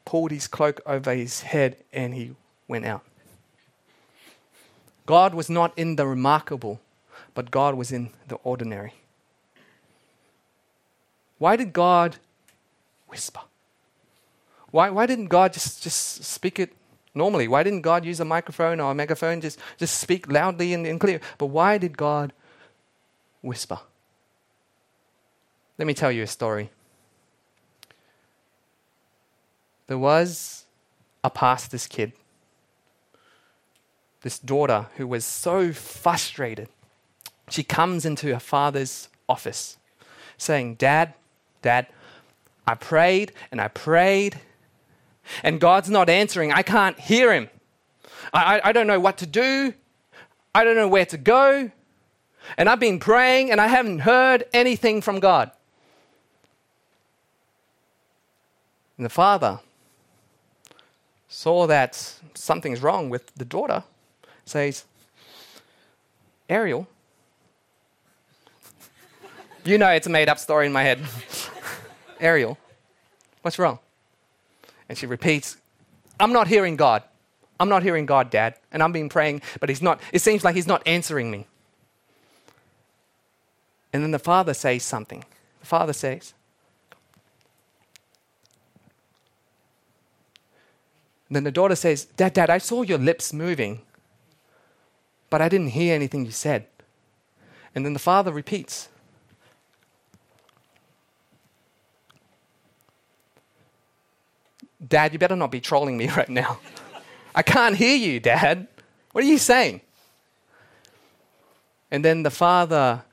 pulled 0.05 0.31
his 0.31 0.47
cloak 0.47 0.81
over 0.85 1.13
his 1.13 1.41
head 1.41 1.77
and 1.91 2.13
he 2.13 2.35
went 2.67 2.85
out. 2.85 3.03
God 5.05 5.33
was 5.33 5.49
not 5.49 5.77
in 5.77 5.95
the 5.95 6.07
remarkable, 6.07 6.79
but 7.33 7.51
God 7.51 7.75
was 7.75 7.91
in 7.91 8.09
the 8.27 8.35
ordinary. 8.35 8.93
Why 11.37 11.55
did 11.55 11.73
God 11.73 12.17
whisper? 13.09 13.41
Why, 14.71 14.89
why 14.89 15.05
didn't 15.05 15.27
God 15.27 15.53
just, 15.53 15.83
just 15.83 16.23
speak 16.23 16.57
it 16.57 16.73
normally. 17.15 17.47
Why 17.47 17.63
didn't 17.63 17.81
God 17.81 18.05
use 18.05 18.19
a 18.19 18.25
microphone 18.25 18.79
or 18.79 18.91
a 18.91 18.95
megaphone? 18.95 19.41
Just, 19.41 19.59
just 19.77 19.99
speak 19.99 20.31
loudly 20.31 20.73
and, 20.73 20.85
and 20.85 20.99
clear. 20.99 21.19
But 21.37 21.47
why 21.47 21.77
did 21.77 21.97
God 21.97 22.33
whisper? 23.41 23.79
Let 25.77 25.87
me 25.87 25.93
tell 25.93 26.11
you 26.11 26.23
a 26.23 26.27
story. 26.27 26.69
There 29.87 29.97
was 29.97 30.65
a 31.23 31.29
pastor's 31.29 31.87
kid, 31.87 32.13
this 34.21 34.39
daughter 34.39 34.87
who 34.97 35.05
was 35.07 35.25
so 35.25 35.73
frustrated. 35.73 36.69
She 37.49 37.63
comes 37.63 38.05
into 38.05 38.33
her 38.33 38.39
father's 38.39 39.09
office 39.27 39.77
saying, 40.37 40.75
Dad, 40.75 41.13
Dad, 41.61 41.87
I 42.65 42.75
prayed 42.75 43.33
and 43.51 43.59
I 43.59 43.67
prayed 43.67 44.39
and 45.43 45.59
God's 45.59 45.89
not 45.89 46.09
answering. 46.09 46.51
I 46.51 46.61
can't 46.61 46.99
hear 46.99 47.33
Him. 47.33 47.49
I, 48.33 48.57
I, 48.57 48.69
I 48.69 48.71
don't 48.71 48.87
know 48.87 48.99
what 48.99 49.17
to 49.19 49.25
do. 49.25 49.73
I 50.55 50.63
don't 50.63 50.75
know 50.75 50.87
where 50.87 51.05
to 51.07 51.17
go. 51.17 51.71
And 52.57 52.69
I've 52.69 52.79
been 52.79 52.99
praying 52.99 53.51
and 53.51 53.59
I 53.59 53.67
haven't 53.67 53.99
heard 53.99 54.43
anything 54.53 55.01
from 55.01 55.19
God. 55.19 55.51
And 58.97 59.05
the 59.05 59.09
father 59.09 59.59
saw 61.27 61.65
that 61.67 62.19
something's 62.35 62.81
wrong 62.81 63.09
with 63.09 63.33
the 63.35 63.45
daughter, 63.45 63.83
says, 64.45 64.85
Ariel, 66.47 66.87
you 69.65 69.77
know 69.77 69.89
it's 69.89 70.07
a 70.07 70.09
made 70.09 70.29
up 70.29 70.37
story 70.37 70.67
in 70.67 70.73
my 70.73 70.83
head. 70.83 70.99
Ariel, 72.19 72.57
what's 73.41 73.57
wrong? 73.57 73.79
And 74.89 74.97
she 74.97 75.05
repeats, 75.05 75.57
I'm 76.19 76.33
not 76.33 76.47
hearing 76.47 76.75
God. 76.75 77.03
I'm 77.59 77.69
not 77.69 77.83
hearing 77.83 78.05
God, 78.05 78.29
Dad. 78.29 78.55
And 78.71 78.83
I've 78.83 78.93
been 78.93 79.09
praying, 79.09 79.41
but 79.59 79.69
he's 79.69 79.81
not, 79.81 79.99
it 80.11 80.19
seems 80.19 80.43
like 80.43 80.55
he's 80.55 80.67
not 80.67 80.81
answering 80.85 81.31
me. 81.31 81.47
And 83.91 84.03
then 84.03 84.11
the 84.11 84.19
father 84.19 84.53
says 84.53 84.83
something. 84.83 85.23
The 85.59 85.65
father 85.65 85.93
says, 85.93 86.33
and 91.29 91.35
then 91.35 91.43
the 91.43 91.51
daughter 91.51 91.75
says, 91.75 92.05
Dad, 92.05 92.33
Dad, 92.33 92.49
I 92.49 92.57
saw 92.57 92.81
your 92.81 92.97
lips 92.97 93.31
moving, 93.31 93.81
but 95.29 95.41
I 95.41 95.49
didn't 95.49 95.69
hear 95.69 95.95
anything 95.95 96.25
you 96.25 96.31
said. 96.31 96.67
And 97.73 97.85
then 97.85 97.93
the 97.93 97.99
father 97.99 98.31
repeats, 98.31 98.89
Dad, 104.87 105.13
you 105.13 105.19
better 105.19 105.35
not 105.35 105.51
be 105.51 105.61
trolling 105.61 105.97
me 105.97 106.07
right 106.17 106.29
now. 106.29 106.59
I 107.35 107.41
can't 107.41 107.75
hear 107.75 107.95
you, 107.95 108.19
Dad. 108.19 108.67
What 109.11 109.23
are 109.23 109.27
you 109.27 109.37
saying? 109.37 109.81
And 111.91 112.03
then 112.03 112.23
the 112.23 112.31
father 112.31 113.03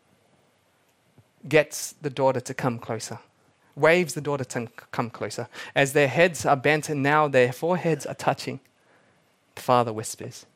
gets 1.48 1.92
the 2.00 2.10
daughter 2.10 2.40
to 2.40 2.54
come 2.54 2.78
closer, 2.78 3.18
waves 3.74 4.14
the 4.14 4.20
daughter 4.20 4.44
to 4.44 4.68
come 4.90 5.10
closer. 5.10 5.48
As 5.74 5.92
their 5.92 6.08
heads 6.08 6.44
are 6.46 6.56
bent 6.56 6.88
and 6.88 7.02
now 7.02 7.28
their 7.28 7.52
foreheads 7.52 8.06
are 8.06 8.14
touching, 8.14 8.60
the 9.54 9.62
father 9.62 9.92
whispers. 9.92 10.46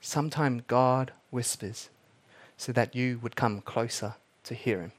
Sometimes 0.00 0.62
God 0.66 1.12
whispers 1.30 1.90
so 2.56 2.72
that 2.72 2.94
you 2.94 3.18
would 3.22 3.36
come 3.36 3.60
closer 3.60 4.14
to 4.44 4.54
hear 4.54 4.80
him. 4.80 4.92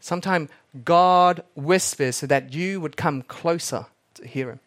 Sometimes 0.00 0.50
God 0.84 1.42
whispers 1.54 2.16
so 2.16 2.26
that 2.26 2.54
you 2.54 2.80
would 2.80 2.96
come 2.96 3.22
closer 3.22 3.86
to 4.14 4.26
hear 4.26 4.50
Him. 4.50 4.60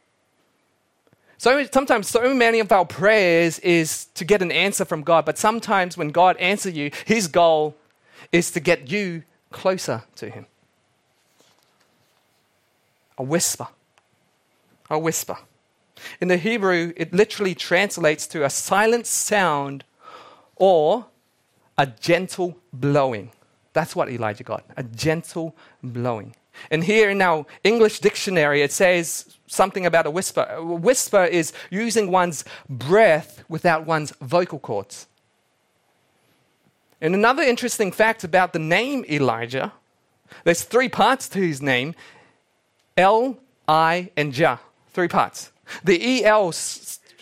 So 1.38 1.66
sometimes 1.72 2.08
so 2.08 2.34
many 2.34 2.60
of 2.60 2.72
our 2.72 2.86
prayers 2.86 3.60
is 3.60 4.06
to 4.16 4.24
get 4.24 4.42
an 4.42 4.52
answer 4.52 4.86
from 4.86 5.04
God, 5.04 5.26
but 5.26 5.38
sometimes 5.38 5.98
when 5.98 6.10
God 6.10 6.38
answers 6.38 6.76
you, 6.76 6.92
His 7.06 7.28
goal 7.28 7.76
is 8.32 8.52
to 8.52 8.60
get 8.60 8.90
you 8.90 9.24
closer 9.52 10.04
to 10.16 10.30
Him. 10.30 10.46
A 13.18 13.24
whisper. 13.24 13.68
A 14.90 15.00
whisper. 15.00 15.38
In 16.22 16.28
the 16.28 16.38
Hebrew, 16.38 16.94
it 16.96 17.14
literally 17.14 17.56
translates 17.56 18.28
to 18.28 18.46
a 18.46 18.50
silent 18.50 19.08
sound 19.08 19.84
or 20.56 21.08
a 21.78 21.88
gentle 21.88 22.58
blowing. 22.72 23.32
That's 23.76 23.94
what 23.94 24.10
Elijah 24.10 24.46
got 24.46 24.64
a 24.78 24.84
gentle 24.84 25.54
blowing. 25.84 26.34
And 26.72 26.82
here 26.82 27.10
in 27.10 27.22
our 27.22 27.46
English 27.62 28.00
dictionary, 28.00 28.62
it 28.62 28.72
says 28.72 29.38
something 29.48 29.86
about 29.86 30.06
a 30.06 30.10
whisper. 30.10 30.48
A 30.50 30.64
whisper 30.64 31.26
is 31.26 31.52
using 31.70 32.10
one's 32.10 32.46
breath 32.70 33.44
without 33.50 33.86
one's 33.86 34.12
vocal 34.22 34.60
cords. 34.60 35.08
And 37.02 37.14
another 37.14 37.44
interesting 37.44 37.92
fact 37.92 38.24
about 38.24 38.54
the 38.54 38.60
name 38.60 39.04
Elijah, 39.10 39.74
there's 40.46 40.64
three 40.64 40.88
parts 40.88 41.28
to 41.30 41.40
his 41.40 41.62
name 41.62 41.96
L, 42.96 43.38
I, 43.68 44.10
and 44.16 44.32
Jah. 44.32 44.62
Three 44.94 45.10
parts. 45.10 45.52
The 45.84 46.24
EL 46.24 46.54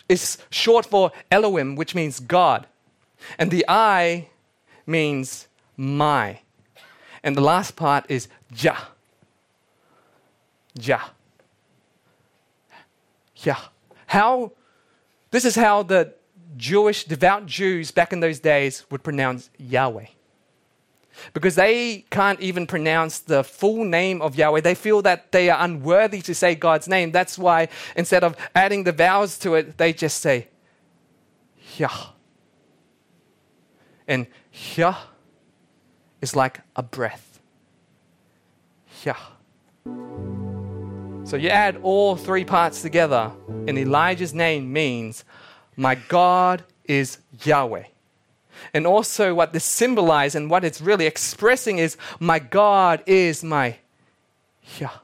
is 0.08 0.38
short 0.52 0.86
for 0.86 1.12
Elohim, 1.32 1.76
which 1.76 1.96
means 1.96 2.20
God. 2.20 2.68
And 3.40 3.50
the 3.50 3.66
I 3.68 4.28
means 4.86 5.48
my. 5.76 6.43
And 7.24 7.38
the 7.38 7.42
last 7.42 7.76
part 7.76 8.06
is 8.10 8.28
Jah. 8.52 8.90
Jah. 10.78 11.12
Yeah. 13.38 13.60
How, 14.08 14.52
this 15.32 15.46
is 15.46 15.56
how 15.56 15.84
the 15.84 16.14
Jewish, 16.58 17.06
devout 17.06 17.46
Jews 17.46 17.92
back 17.92 18.14
in 18.14 18.20
those 18.20 18.40
days 18.40 18.86
would 18.90 19.04
pronounce 19.04 19.50
Yahweh. 19.58 20.08
Because 21.34 21.56
they 21.56 22.06
can't 22.10 22.40
even 22.40 22.66
pronounce 22.68 23.20
the 23.20 23.44
full 23.44 23.86
name 23.86 24.22
of 24.22 24.36
Yahweh. 24.36 24.62
They 24.62 24.76
feel 24.76 25.02
that 25.04 25.32
they 25.32 25.50
are 25.50 25.64
unworthy 25.64 26.22
to 26.22 26.34
say 26.34 26.56
God's 26.56 26.88
name. 26.88 27.12
That's 27.12 27.38
why 27.38 27.70
instead 27.96 28.24
of 28.24 28.36
adding 28.56 28.84
the 28.84 28.92
vowels 28.92 29.38
to 29.40 29.56
it, 29.56 29.78
they 29.78 29.94
just 29.94 30.20
say 30.20 30.48
Yah. 31.78 32.08
And 34.08 34.28
Hyah 34.54 34.98
is 36.24 36.38
like 36.38 36.62
a 36.78 36.82
breath. 36.82 37.42
Hyah. 39.04 39.18
So 41.26 41.36
you 41.36 41.50
add 41.50 41.78
all 41.84 42.16
three 42.16 42.46
parts 42.46 42.82
together, 42.82 43.34
and 43.68 43.78
Elijah's 43.78 44.34
name 44.34 44.72
means, 44.72 45.26
My 45.76 45.96
God 45.96 46.64
is 46.86 47.18
Yahweh. 47.44 47.88
And 48.74 48.88
also, 48.88 49.36
what 49.36 49.52
this 49.52 49.66
symbolizes 49.66 50.36
and 50.36 50.50
what 50.50 50.64
it's 50.64 50.80
really 50.80 51.08
expressing 51.08 51.78
is, 51.78 51.98
My 52.22 52.40
God 52.40 53.04
is 53.06 53.44
my 53.44 53.76
Yah. 54.80 55.00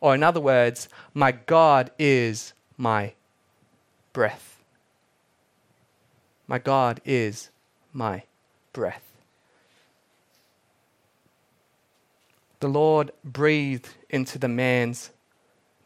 Or, 0.00 0.14
in 0.14 0.22
other 0.22 0.40
words, 0.40 0.88
my 1.12 1.32
God 1.32 1.90
is 1.98 2.54
my 2.78 3.12
breath. 4.14 4.64
My 6.46 6.58
God 6.58 7.02
is 7.04 7.50
my 7.92 8.22
breath. 8.72 9.13
The 12.64 12.70
Lord 12.70 13.10
breathed 13.22 13.90
into 14.08 14.38
the 14.38 14.48
man's 14.48 15.10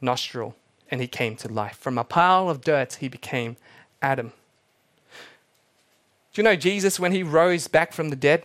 nostril 0.01 0.55
and 0.89 1.01
he 1.01 1.09
came 1.09 1.35
to 1.39 1.49
life. 1.49 1.77
From 1.77 1.99
a 1.99 2.05
pile 2.05 2.49
of 2.49 2.61
dirt, 2.61 2.99
he 3.01 3.09
became 3.09 3.57
Adam. 4.01 4.29
Do 6.33 6.41
you 6.41 6.45
know 6.45 6.55
Jesus, 6.55 7.01
when 7.01 7.11
he 7.11 7.25
rose 7.25 7.67
back 7.67 7.93
from 7.93 8.11
the 8.11 8.15
dead, 8.15 8.45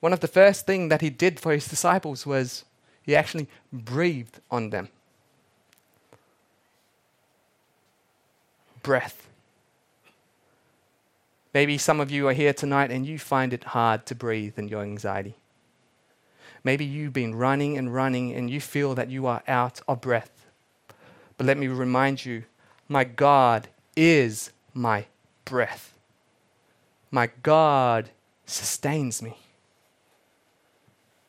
one 0.00 0.14
of 0.14 0.20
the 0.20 0.28
first 0.28 0.64
things 0.64 0.88
that 0.88 1.02
he 1.02 1.10
did 1.10 1.38
for 1.38 1.52
his 1.52 1.68
disciples 1.68 2.24
was 2.24 2.64
he 3.02 3.14
actually 3.14 3.48
breathed 3.70 4.40
on 4.50 4.70
them. 4.70 4.88
breath. 8.82 9.28
Maybe 11.52 11.76
some 11.76 12.00
of 12.00 12.10
you 12.10 12.28
are 12.28 12.32
here 12.32 12.54
tonight 12.54 12.90
and 12.90 13.04
you 13.04 13.18
find 13.18 13.52
it 13.52 13.64
hard 13.64 14.06
to 14.06 14.14
breathe 14.14 14.58
in 14.58 14.68
your 14.68 14.80
anxiety. 14.80 15.34
Maybe 16.64 16.84
you've 16.84 17.12
been 17.12 17.34
running 17.34 17.78
and 17.78 17.94
running 17.94 18.32
and 18.34 18.50
you 18.50 18.60
feel 18.60 18.94
that 18.94 19.08
you 19.08 19.26
are 19.26 19.42
out 19.46 19.80
of 19.88 20.00
breath. 20.00 20.46
But 21.36 21.46
let 21.46 21.58
me 21.58 21.68
remind 21.68 22.24
you 22.24 22.44
my 22.88 23.04
God 23.04 23.68
is 23.96 24.50
my 24.74 25.06
breath. 25.44 25.94
My 27.10 27.30
God 27.42 28.10
sustains 28.46 29.22
me. 29.22 29.36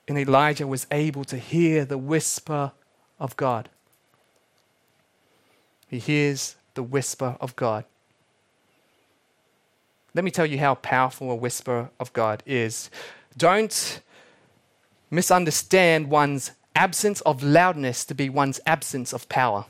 And 0.08 0.18
Elijah 0.18 0.66
was 0.66 0.88
able 0.92 1.24
to 1.26 1.38
hear 1.38 1.86
the 1.86 1.98
whisper 1.98 2.72
of 3.20 3.36
God. 3.38 3.70
He 5.88 6.00
hears 6.00 6.56
the 6.74 6.84
whisper 6.84 7.38
of 7.40 7.56
God. 7.56 7.86
Let 10.16 10.26
me 10.26 10.32
tell 10.32 10.46
you 10.46 10.58
how 10.58 10.76
powerful 10.76 11.30
a 11.30 11.36
whisper 11.36 11.92
of 12.00 12.12
God 12.14 12.42
is. 12.46 12.90
Don't 13.38 14.02
misunderstand 15.10 16.10
one's 16.10 16.52
absence 16.76 17.22
of 17.22 17.44
loudness 17.44 18.06
to 18.06 18.14
be 18.14 18.30
one's 18.30 18.60
absence 18.66 19.14
of 19.14 19.28
power. 19.30 19.66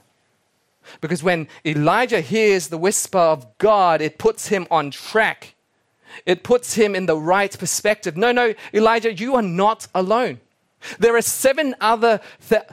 Because 1.01 1.23
when 1.23 1.47
Elijah 1.65 2.21
hears 2.21 2.67
the 2.67 2.77
whisper 2.77 3.19
of 3.19 3.57
God, 3.57 4.01
it 4.01 4.17
puts 4.17 4.47
him 4.47 4.67
on 4.71 4.91
track. 4.91 5.55
It 6.25 6.43
puts 6.43 6.73
him 6.73 6.95
in 6.95 7.05
the 7.05 7.17
right 7.17 7.57
perspective. 7.57 8.17
No, 8.17 8.31
no, 8.31 8.53
Elijah, 8.73 9.13
you 9.13 9.35
are 9.35 9.41
not 9.41 9.87
alone. 9.93 10.39
There 10.97 11.15
are 11.15 11.21
seven 11.21 11.75
other, 11.81 12.21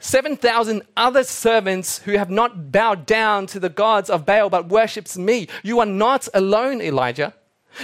7,000 0.01 0.83
other 0.97 1.25
servants 1.25 1.99
who 1.99 2.13
have 2.13 2.31
not 2.31 2.71
bowed 2.71 3.05
down 3.05 3.47
to 3.49 3.61
the 3.61 3.69
gods 3.69 4.09
of 4.09 4.25
Baal 4.25 4.49
but 4.49 4.69
worships 4.69 5.19
me. 5.19 5.49
You 5.63 5.81
are 5.81 5.87
not 5.87 6.29
alone, 6.33 6.81
Elijah. 6.81 7.35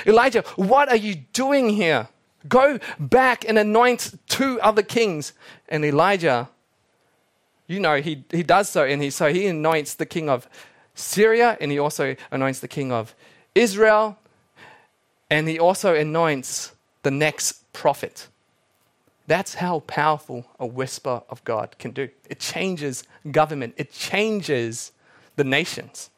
Elijah, 0.06 0.42
what 0.56 0.88
are 0.88 0.96
you 0.96 1.16
doing 1.32 1.70
here? 1.70 2.08
Go 2.48 2.78
back 2.98 3.44
and 3.48 3.58
anoint 3.58 4.18
two 4.28 4.60
other 4.60 4.82
kings. 4.82 5.32
And 5.68 5.84
Elijah, 5.84 6.48
you 7.66 7.80
know, 7.80 8.00
he, 8.00 8.24
he 8.30 8.42
does 8.42 8.68
so. 8.68 8.84
And 8.84 9.02
he, 9.02 9.10
so 9.10 9.32
he 9.32 9.46
anoints 9.46 9.94
the 9.94 10.06
king 10.06 10.28
of 10.28 10.48
Syria 10.94 11.56
and 11.60 11.70
he 11.70 11.78
also 11.78 12.16
anoints 12.30 12.60
the 12.60 12.68
king 12.68 12.92
of 12.92 13.14
Israel. 13.54 14.18
And 15.30 15.48
he 15.48 15.58
also 15.58 15.94
anoints 15.94 16.72
the 17.02 17.10
next 17.10 17.72
prophet. 17.72 18.28
That's 19.26 19.54
how 19.54 19.80
powerful 19.80 20.46
a 20.58 20.66
whisper 20.66 21.22
of 21.30 21.42
God 21.44 21.76
can 21.78 21.92
do. 21.92 22.08
It 22.28 22.40
changes 22.40 23.04
government, 23.30 23.74
it 23.76 23.92
changes 23.92 24.92
the 25.36 25.44
nations. 25.44 26.10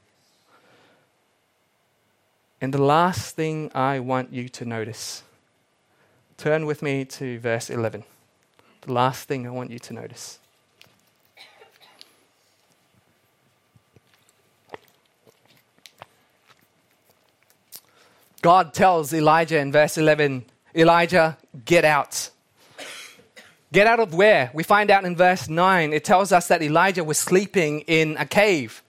And 2.61 2.73
the 2.73 2.83
last 2.83 3.37
thing 3.37 3.71
I 3.75 4.01
want 4.01 4.33
you 4.33 4.49
to 4.49 4.65
notice 4.65 5.23
turn 6.37 6.67
with 6.67 6.83
me 6.83 7.05
to 7.05 7.39
verse 7.39 7.71
11. 7.71 8.05
The 8.83 8.93
last 8.93 9.29
thing 9.29 9.47
I 9.47 9.51
want 9.51 9.71
you 9.71 9.79
to 9.79 9.95
notice. 9.95 10.39
God 18.43 18.75
tells 18.75 19.15
Elijah 19.15 19.59
in 19.59 19.73
verse 19.73 19.97
11, 19.97 20.45
Elijah, 20.75 21.39
get 21.65 21.83
out. 21.83 22.29
Get 23.73 23.87
out 23.87 24.01
of 24.01 24.13
where? 24.13 24.51
We 24.53 24.63
find 24.63 24.91
out 24.91 25.07
in 25.07 25.17
verse 25.17 25.49
9, 25.49 25.95
it 25.95 26.05
tells 26.05 26.31
us 26.31 26.49
that 26.49 26.61
Elijah 26.63 27.03
was 27.03 27.17
sleeping 27.17 27.81
in 27.87 28.19
a 28.19 28.27
cave. 28.27 28.83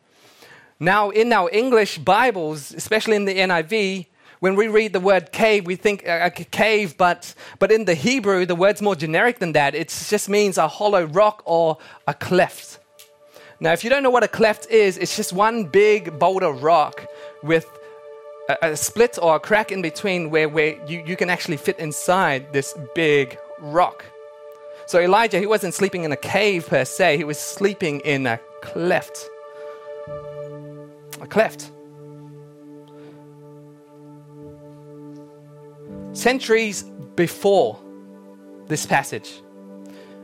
Now, 0.77 1.09
in 1.09 1.31
our 1.31 1.49
English 1.53 1.99
Bibles, 1.99 2.73
especially 2.73 3.15
in 3.15 3.23
the 3.23 3.37
NIV, 3.37 4.07
when 4.39 4.55
we 4.55 4.67
read 4.67 4.93
the 4.93 4.99
word 4.99 5.31
cave, 5.31 5.65
we 5.65 5.75
think 5.75 6.07
uh, 6.07 6.11
uh, 6.11 6.29
a 6.35 6.43
cave, 6.43 6.97
but, 6.97 7.33
but 7.59 7.71
in 7.71 7.85
the 7.85 7.95
Hebrew, 7.95 8.45
the 8.45 8.55
word's 8.55 8.81
more 8.81 8.95
generic 8.95 9.39
than 9.39 9.53
that. 9.53 9.75
It 9.75 9.89
just 9.89 10.29
means 10.29 10.57
a 10.57 10.67
hollow 10.67 11.05
rock 11.05 11.41
or 11.45 11.77
a 12.07 12.13
cleft. 12.13 12.79
Now, 13.59 13.71
if 13.71 13.83
you 13.83 13.89
don't 13.89 14.03
know 14.03 14.09
what 14.09 14.23
a 14.23 14.27
cleft 14.27 14.69
is, 14.69 14.97
it's 14.97 15.15
just 15.15 15.31
one 15.31 15.65
big 15.65 16.19
boulder 16.19 16.51
rock 16.51 17.07
with 17.41 17.65
a, 18.49 18.57
a 18.61 18.77
split 18.77 19.17
or 19.21 19.35
a 19.35 19.39
crack 19.39 19.71
in 19.71 19.81
between 19.81 20.29
where, 20.29 20.49
where 20.49 20.75
you, 20.85 21.03
you 21.05 21.15
can 21.15 21.29
actually 21.29 21.57
fit 21.57 21.79
inside 21.79 22.51
this 22.51 22.77
big 22.93 23.37
rock. 23.59 24.03
So 24.87 24.99
Elijah, 24.99 25.39
he 25.39 25.47
wasn't 25.47 25.73
sleeping 25.73 26.03
in 26.03 26.11
a 26.11 26.17
cave 26.17 26.67
per 26.67 26.85
se, 26.85 27.17
he 27.17 27.23
was 27.23 27.39
sleeping 27.39 28.01
in 28.01 28.27
a 28.27 28.39
cleft. 28.61 29.29
A 31.21 31.27
cleft. 31.27 31.71
Centuries 36.15 36.83
before 37.15 37.79
this 38.67 38.85
passage, 38.85 39.41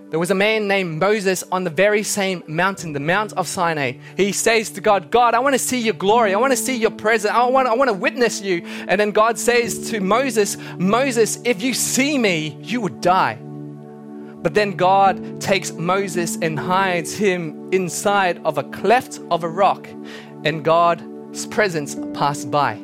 there 0.10 0.20
was 0.20 0.32
a 0.32 0.36
man 0.36 0.68
named 0.68 1.00
Moses 1.00 1.44
on 1.52 1.64
the 1.64 1.70
very 1.70 2.02
same 2.04 2.44
mountain, 2.48 2.94
the 2.94 3.00
Mount 3.00 3.34
of 3.34 3.48
Sinai. 3.48 3.94
He 4.18 4.32
says 4.32 4.70
to 4.72 4.82
God, 4.82 5.12
God, 5.12 5.34
I 5.34 5.40
want 5.40 5.54
to 5.54 5.60
see 5.60 5.80
your 5.80 5.94
glory. 5.94 6.34
I 6.34 6.38
want 6.38 6.52
to 6.52 6.58
see 6.58 6.78
your 6.78 6.92
presence. 6.92 7.34
I 7.34 7.46
want, 7.46 7.68
I 7.68 7.76
want 7.76 7.90
to 7.90 7.94
witness 7.94 8.42
you. 8.42 8.66
And 8.88 9.00
then 9.00 9.12
God 9.12 9.38
says 9.38 9.92
to 9.92 10.00
Moses, 10.00 10.58
Moses, 10.78 11.40
if 11.44 11.62
you 11.62 11.74
see 11.74 12.18
me, 12.18 12.58
you 12.62 12.82
would 12.82 13.00
die. 13.00 13.36
But 13.36 14.54
then 14.54 14.72
God 14.72 15.40
takes 15.40 15.72
Moses 15.72 16.38
and 16.42 16.58
hides 16.58 17.14
him 17.14 17.72
inside 17.72 18.42
of 18.44 18.58
a 18.58 18.64
cleft 18.64 19.20
of 19.30 19.44
a 19.44 19.50
rock, 19.50 19.88
and 20.44 20.64
God's 20.66 21.46
presence 21.48 21.96
passed 22.14 22.50
by. 22.50 22.82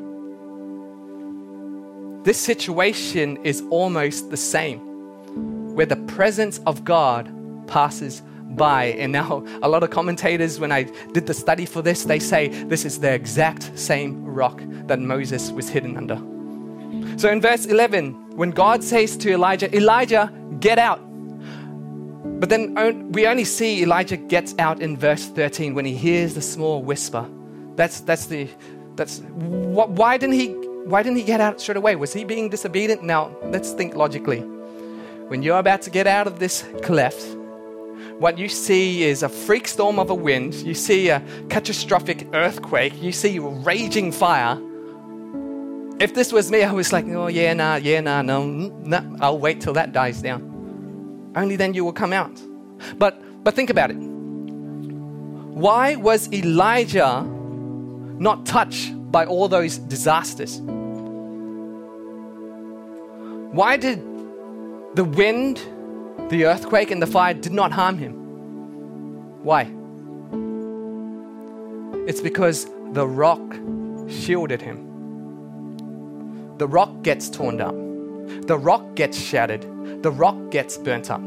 This 2.27 2.37
situation 2.37 3.37
is 3.45 3.63
almost 3.69 4.31
the 4.31 4.35
same, 4.35 4.79
where 5.73 5.85
the 5.85 5.95
presence 5.95 6.59
of 6.65 6.83
God 6.83 7.31
passes 7.67 8.21
by. 8.49 8.87
And 8.99 9.13
now, 9.13 9.45
a 9.61 9.69
lot 9.69 9.81
of 9.81 9.91
commentators, 9.91 10.59
when 10.59 10.69
I 10.69 10.83
did 11.13 11.25
the 11.25 11.33
study 11.33 11.65
for 11.65 11.81
this, 11.81 12.03
they 12.03 12.19
say 12.19 12.49
this 12.65 12.83
is 12.83 12.99
the 12.99 13.13
exact 13.13 13.79
same 13.79 14.25
rock 14.25 14.61
that 14.87 14.99
Moses 14.99 15.51
was 15.51 15.69
hidden 15.69 15.95
under. 15.95 16.17
So 17.17 17.29
in 17.29 17.39
verse 17.39 17.65
11, 17.65 18.35
when 18.35 18.51
God 18.51 18.83
says 18.83 19.15
to 19.19 19.31
Elijah, 19.31 19.73
Elijah, 19.73 20.29
get 20.59 20.79
out, 20.79 20.99
but 22.41 22.49
then 22.49 23.09
we 23.13 23.25
only 23.25 23.45
see 23.45 23.83
Elijah 23.83 24.17
gets 24.17 24.53
out 24.59 24.81
in 24.81 24.97
verse 24.97 25.27
13 25.27 25.73
when 25.73 25.85
he 25.85 25.95
hears 25.95 26.35
the 26.35 26.41
small 26.41 26.83
whisper. 26.83 27.25
That's, 27.77 28.01
that's 28.01 28.25
the, 28.25 28.49
that's, 28.97 29.19
why 29.19 30.17
didn't 30.17 30.35
he, 30.35 30.66
why 30.87 31.03
didn't 31.03 31.17
he 31.17 31.23
get 31.23 31.41
out 31.41 31.59
straight 31.59 31.77
away? 31.77 31.95
Was 31.95 32.13
he 32.13 32.23
being 32.23 32.49
disobedient? 32.49 33.03
Now, 33.03 33.35
let's 33.43 33.73
think 33.73 33.95
logically. 33.95 34.39
When 35.27 35.43
you're 35.43 35.59
about 35.59 35.81
to 35.83 35.89
get 35.89 36.07
out 36.07 36.27
of 36.27 36.39
this 36.39 36.63
cleft, 36.81 37.35
what 38.19 38.37
you 38.37 38.47
see 38.47 39.03
is 39.03 39.21
a 39.21 39.29
freak 39.29 39.67
storm 39.67 39.99
of 39.99 40.09
a 40.09 40.15
wind, 40.15 40.53
you 40.55 40.73
see 40.73 41.09
a 41.09 41.21
catastrophic 41.49 42.27
earthquake, 42.33 42.93
you 43.01 43.11
see 43.11 43.37
raging 43.37 44.13
fire. 44.13 44.57
If 45.99 46.13
this 46.13 46.31
was 46.31 46.49
me, 46.49 46.63
I 46.63 46.71
was 46.71 46.93
like, 46.93 47.05
oh, 47.09 47.27
yeah, 47.27 47.53
nah, 47.53 47.75
yeah, 47.75 47.99
nah, 47.99 48.21
no, 48.21 48.45
nah, 48.45 49.03
I'll 49.19 49.39
wait 49.39 49.59
till 49.59 49.73
that 49.73 49.91
dies 49.91 50.21
down. 50.21 51.33
Only 51.35 51.57
then 51.57 51.73
you 51.73 51.83
will 51.83 51.93
come 51.93 52.13
out. 52.13 52.41
But, 52.97 53.21
but 53.43 53.55
think 53.55 53.69
about 53.69 53.91
it. 53.91 53.97
Why 53.97 55.95
was 55.95 56.31
Elijah 56.31 57.23
not 58.19 58.45
touched 58.45 58.93
by 59.11 59.25
all 59.25 59.47
those 59.47 59.77
disasters? 59.77 60.59
Why 63.51 63.77
did 63.77 64.03
the 64.95 65.03
wind, 65.03 65.61
the 66.29 66.45
earthquake, 66.45 66.91
and 66.91 67.01
the 67.01 67.07
fire 67.07 67.33
did 67.33 67.53
not 67.53 67.71
harm 67.71 67.97
him? 67.97 68.13
Why? 69.43 69.63
It's 72.07 72.21
because 72.21 72.67
the 72.91 73.07
rock 73.07 73.41
shielded 74.09 74.61
him. 74.61 74.85
The 76.57 76.67
rock 76.67 77.03
gets 77.03 77.29
torn 77.29 77.61
up. 77.61 77.75
The 78.47 78.57
rock 78.57 78.95
gets 78.95 79.19
shattered. 79.19 79.61
The 80.03 80.11
rock 80.11 80.51
gets 80.51 80.77
burnt 80.77 81.09
up. 81.11 81.21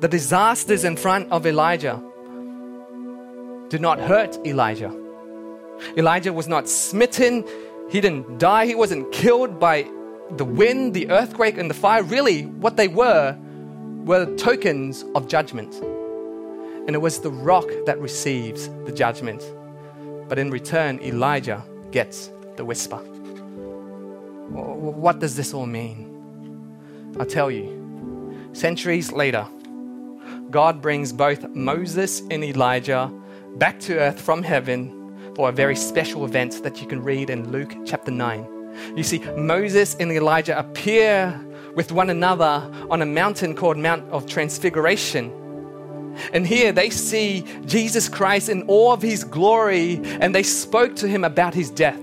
The 0.00 0.08
disasters 0.08 0.84
in 0.84 0.96
front 0.96 1.30
of 1.30 1.46
Elijah 1.46 2.02
did 3.72 3.80
not 3.80 3.98
hurt 3.98 4.38
Elijah. 4.46 4.94
Elijah 5.96 6.30
was 6.30 6.46
not 6.46 6.68
smitten. 6.68 7.42
He 7.88 8.02
didn't 8.02 8.38
die. 8.38 8.66
He 8.66 8.74
wasn't 8.74 9.10
killed 9.12 9.58
by 9.58 9.90
the 10.36 10.44
wind, 10.44 10.92
the 10.92 11.08
earthquake, 11.08 11.56
and 11.56 11.70
the 11.70 11.74
fire. 11.74 12.02
Really, 12.02 12.44
what 12.44 12.76
they 12.76 12.86
were 12.86 13.34
were 14.04 14.26
tokens 14.36 15.06
of 15.14 15.26
judgment. 15.26 15.74
And 16.86 16.90
it 16.94 16.98
was 16.98 17.20
the 17.20 17.30
rock 17.30 17.64
that 17.86 17.98
receives 17.98 18.68
the 18.84 18.92
judgment. 18.92 19.42
But 20.28 20.38
in 20.38 20.50
return, 20.50 21.00
Elijah 21.00 21.64
gets 21.92 22.30
the 22.56 22.66
whisper. 22.66 22.98
What 24.50 25.18
does 25.18 25.34
this 25.34 25.54
all 25.54 25.64
mean? 25.64 27.16
I'll 27.18 27.24
tell 27.24 27.50
you. 27.50 27.66
Centuries 28.52 29.12
later, 29.12 29.46
God 30.50 30.82
brings 30.82 31.10
both 31.10 31.48
Moses 31.54 32.20
and 32.30 32.44
Elijah 32.44 33.10
back 33.56 33.78
to 33.80 33.98
earth 33.98 34.20
from 34.20 34.42
heaven 34.42 34.98
for 35.34 35.48
a 35.48 35.52
very 35.52 35.76
special 35.76 36.24
event 36.24 36.62
that 36.62 36.80
you 36.80 36.86
can 36.86 37.02
read 37.02 37.30
in 37.30 37.50
Luke 37.50 37.74
chapter 37.84 38.10
9. 38.10 38.46
You 38.96 39.02
see, 39.02 39.18
Moses 39.36 39.94
and 39.96 40.10
Elijah 40.10 40.58
appear 40.58 41.38
with 41.74 41.92
one 41.92 42.10
another 42.10 42.70
on 42.90 43.02
a 43.02 43.06
mountain 43.06 43.54
called 43.54 43.76
Mount 43.76 44.08
of 44.10 44.26
Transfiguration. 44.26 45.32
And 46.32 46.46
here 46.46 46.72
they 46.72 46.90
see 46.90 47.44
Jesus 47.64 48.08
Christ 48.08 48.48
in 48.48 48.62
all 48.64 48.92
of 48.92 49.00
his 49.00 49.24
glory, 49.24 50.00
and 50.04 50.34
they 50.34 50.42
spoke 50.42 50.96
to 50.96 51.08
him 51.08 51.24
about 51.24 51.54
his 51.54 51.70
death. 51.70 52.00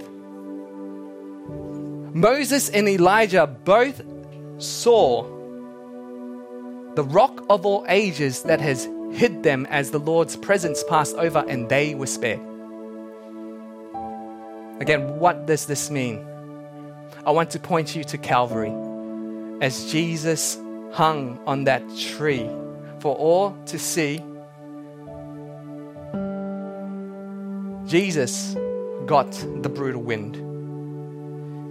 Moses 2.14 2.70
and 2.70 2.90
Elijah 2.90 3.46
both 3.46 4.02
saw 4.58 5.24
the 6.96 7.04
rock 7.04 7.46
of 7.50 7.66
all 7.66 7.86
ages 7.88 8.44
that 8.44 8.60
has 8.60 8.88
hid 9.12 9.44
them 9.44 9.66
as 9.70 9.92
the 9.92 10.00
Lord's 10.00 10.36
presence 10.36 10.84
passed 10.84 11.16
over, 11.16 11.44
and 11.48 11.70
they 11.70 11.96
were 11.96 12.08
spared. 12.08 12.40
Again, 14.80 15.20
what 15.20 15.46
does 15.46 15.66
this 15.66 15.90
mean? 15.90 16.26
I 17.26 17.32
want 17.32 17.50
to 17.52 17.60
point 17.60 17.96
you 17.96 18.04
to 18.06 18.18
Calvary 18.18 18.74
as 19.62 19.92
Jesus 19.92 20.58
hung 20.94 21.40
on 21.46 21.66
that 21.66 21.84
tree 21.98 22.50
for 23.00 23.16
all 23.16 23.56
to 23.66 23.78
see. 23.78 24.24
Jesus 27.86 28.56
got 29.06 29.32
the 29.62 29.70
brutal 29.70 30.02
wind. 30.02 30.36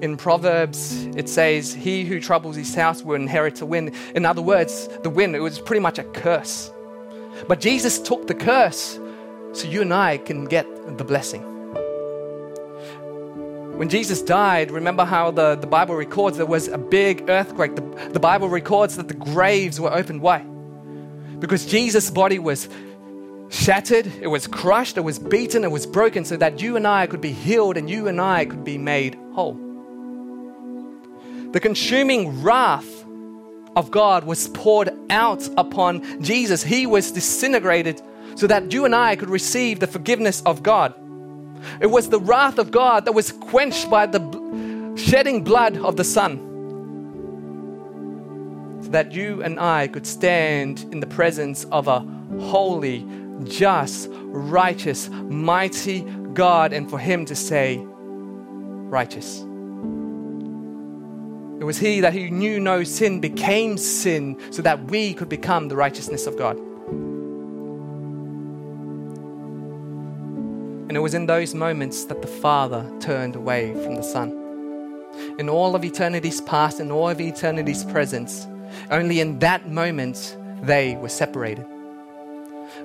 In 0.02 0.16
Proverbs, 0.16 1.06
it 1.16 1.28
says, 1.28 1.72
He 1.72 2.04
who 2.04 2.20
troubles 2.20 2.56
his 2.56 2.74
house 2.74 3.02
will 3.02 3.16
inherit 3.16 3.60
a 3.60 3.66
wind. 3.66 3.94
In 4.14 4.24
other 4.24 4.42
words, 4.42 4.88
the 5.02 5.10
wind, 5.10 5.34
it 5.34 5.40
was 5.40 5.58
pretty 5.58 5.80
much 5.80 5.98
a 5.98 6.04
curse. 6.04 6.70
But 7.46 7.60
Jesus 7.60 7.98
took 7.98 8.26
the 8.26 8.34
curse 8.34 8.98
so 9.52 9.68
you 9.68 9.82
and 9.82 9.94
I 9.94 10.18
can 10.18 10.46
get 10.46 10.66
the 10.98 11.04
blessing. 11.04 11.42
When 13.78 13.88
Jesus 13.88 14.20
died, 14.22 14.72
remember 14.72 15.04
how 15.04 15.30
the, 15.30 15.54
the 15.54 15.66
Bible 15.68 15.94
records 15.94 16.36
there 16.36 16.46
was 16.46 16.66
a 16.66 16.78
big 16.78 17.30
earthquake. 17.30 17.76
The, 17.76 18.10
the 18.10 18.18
Bible 18.18 18.48
records 18.48 18.96
that 18.96 19.06
the 19.06 19.14
graves 19.14 19.80
were 19.80 19.92
opened. 19.92 20.20
Why? 20.20 20.40
Because 21.38 21.64
Jesus' 21.64 22.10
body 22.10 22.40
was 22.40 22.68
shattered, 23.50 24.06
it 24.20 24.26
was 24.26 24.48
crushed, 24.48 24.96
it 24.96 25.02
was 25.02 25.20
beaten, 25.20 25.62
it 25.62 25.70
was 25.70 25.86
broken, 25.86 26.24
so 26.24 26.36
that 26.36 26.60
you 26.60 26.76
and 26.76 26.86
I 26.86 27.06
could 27.06 27.20
be 27.20 27.30
healed 27.30 27.76
and 27.76 27.88
you 27.88 28.08
and 28.08 28.20
I 28.20 28.46
could 28.46 28.64
be 28.64 28.78
made 28.78 29.16
whole. 29.32 29.54
The 31.52 31.60
consuming 31.60 32.42
wrath 32.42 32.97
of 33.78 33.92
God 33.92 34.24
was 34.24 34.48
poured 34.48 34.90
out 35.08 35.48
upon 35.56 36.20
Jesus. 36.20 36.64
He 36.64 36.84
was 36.84 37.12
disintegrated 37.12 38.02
so 38.34 38.48
that 38.48 38.72
you 38.72 38.84
and 38.84 38.92
I 38.92 39.14
could 39.14 39.30
receive 39.30 39.78
the 39.78 39.86
forgiveness 39.86 40.42
of 40.44 40.64
God. 40.64 40.94
It 41.80 41.86
was 41.86 42.08
the 42.08 42.18
wrath 42.18 42.58
of 42.58 42.72
God 42.72 43.04
that 43.04 43.12
was 43.12 43.30
quenched 43.30 43.88
by 43.88 44.06
the 44.06 44.20
shedding 44.96 45.44
blood 45.44 45.76
of 45.76 45.96
the 45.96 46.02
Son. 46.02 46.38
So 48.82 48.90
that 48.90 49.12
you 49.12 49.44
and 49.44 49.60
I 49.60 49.86
could 49.86 50.06
stand 50.06 50.80
in 50.90 50.98
the 50.98 51.06
presence 51.06 51.64
of 51.66 51.86
a 51.86 52.00
holy, 52.40 53.06
just, 53.44 54.08
righteous, 54.10 55.08
mighty 55.08 56.00
God, 56.32 56.72
and 56.72 56.90
for 56.90 56.98
Him 56.98 57.24
to 57.26 57.36
say, 57.36 57.80
righteous. 57.80 59.44
It 61.60 61.64
was 61.64 61.78
He 61.78 62.00
that 62.00 62.12
who 62.12 62.30
knew 62.30 62.60
no 62.60 62.84
sin 62.84 63.20
became 63.20 63.76
sin 63.78 64.36
so 64.52 64.62
that 64.62 64.84
we 64.84 65.12
could 65.12 65.28
become 65.28 65.68
the 65.68 65.76
righteousness 65.76 66.26
of 66.26 66.38
God. 66.38 66.56
And 70.88 70.96
it 70.96 71.00
was 71.00 71.14
in 71.14 71.26
those 71.26 71.54
moments 71.54 72.04
that 72.06 72.22
the 72.22 72.28
Father 72.28 72.90
turned 73.00 73.36
away 73.36 73.74
from 73.84 73.96
the 73.96 74.02
Son. 74.02 74.30
In 75.38 75.48
all 75.48 75.74
of 75.74 75.84
eternity's 75.84 76.40
past, 76.40 76.80
in 76.80 76.90
all 76.90 77.10
of 77.10 77.20
eternity's 77.20 77.84
presence, 77.84 78.46
only 78.90 79.20
in 79.20 79.38
that 79.40 79.68
moment 79.68 80.36
they 80.62 80.96
were 80.96 81.08
separated. 81.08 81.66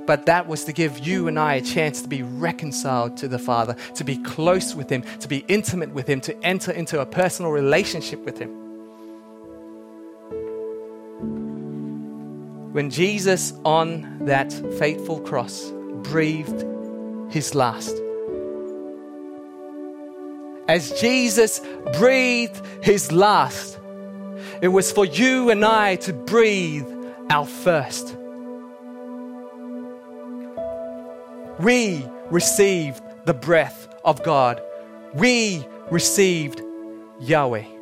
But 0.06 0.26
that 0.26 0.48
was 0.48 0.66
to 0.66 0.74
give 0.74 1.00
you 1.00 1.28
and 1.28 1.40
I 1.40 1.56
a 1.56 1.62
chance 1.62 2.02
to 2.02 2.10
be 2.10 2.24
reconciled 2.24 3.18
to 3.18 3.28
the 3.28 3.40
Father, 3.40 3.76
to 3.96 4.04
be 4.04 4.18
close 4.18 4.76
with 4.76 4.90
Him, 4.90 5.04
to 5.20 5.28
be 5.28 5.46
intimate 5.48 5.94
with 5.94 6.08
Him, 6.08 6.20
to 6.22 6.44
enter 6.44 6.72
into 6.72 7.00
a 7.00 7.06
personal 7.06 7.52
relationship 7.52 8.26
with 8.26 8.40
Him. 8.40 8.63
When 12.74 12.90
Jesus 12.90 13.54
on 13.64 14.26
that 14.26 14.52
faithful 14.80 15.20
cross 15.20 15.72
breathed 16.02 16.66
his 17.32 17.54
last. 17.54 17.96
As 20.68 21.00
Jesus 21.00 21.62
breathed 22.00 22.60
his 22.82 23.12
last, 23.12 23.80
it 24.60 24.70
was 24.70 24.92
for 24.92 25.06
you 25.06 25.52
and 25.52 25.64
I 25.64 25.98
to 25.98 26.14
breathe 26.14 26.88
our 27.30 27.46
first. 27.46 28.18
We 31.60 32.04
received 32.32 33.04
the 33.26 33.36
breath 33.36 33.88
of 34.04 34.24
God. 34.24 34.60
We 35.14 35.64
received 35.92 36.64
Yahweh. 37.20 37.73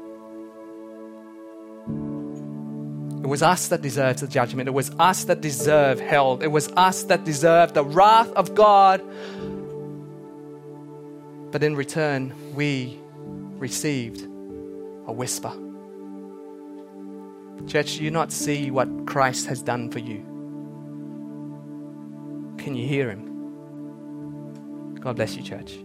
It 3.21 3.27
was 3.27 3.43
us 3.43 3.67
that 3.67 3.81
deserved 3.81 4.19
the 4.19 4.27
judgment. 4.27 4.67
It 4.67 4.71
was 4.71 4.89
us 4.97 5.25
that 5.25 5.41
deserved 5.41 6.01
hell. 6.01 6.39
It 6.41 6.47
was 6.47 6.69
us 6.69 7.03
that 7.03 7.23
deserved 7.23 7.75
the 7.75 7.85
wrath 7.85 8.31
of 8.31 8.55
God. 8.55 8.99
But 11.51 11.61
in 11.63 11.75
return, 11.75 12.33
we 12.55 12.99
received 13.59 14.23
a 14.23 15.13
whisper. 15.13 15.53
Church, 17.67 17.97
do 17.97 18.03
you 18.03 18.09
not 18.09 18.31
see 18.31 18.71
what 18.71 19.05
Christ 19.05 19.45
has 19.45 19.61
done 19.61 19.91
for 19.91 19.99
you? 19.99 20.25
Can 22.57 22.75
you 22.75 22.87
hear 22.87 23.07
him? 23.09 24.95
God 24.99 25.15
bless 25.15 25.35
you, 25.35 25.43
church. 25.43 25.77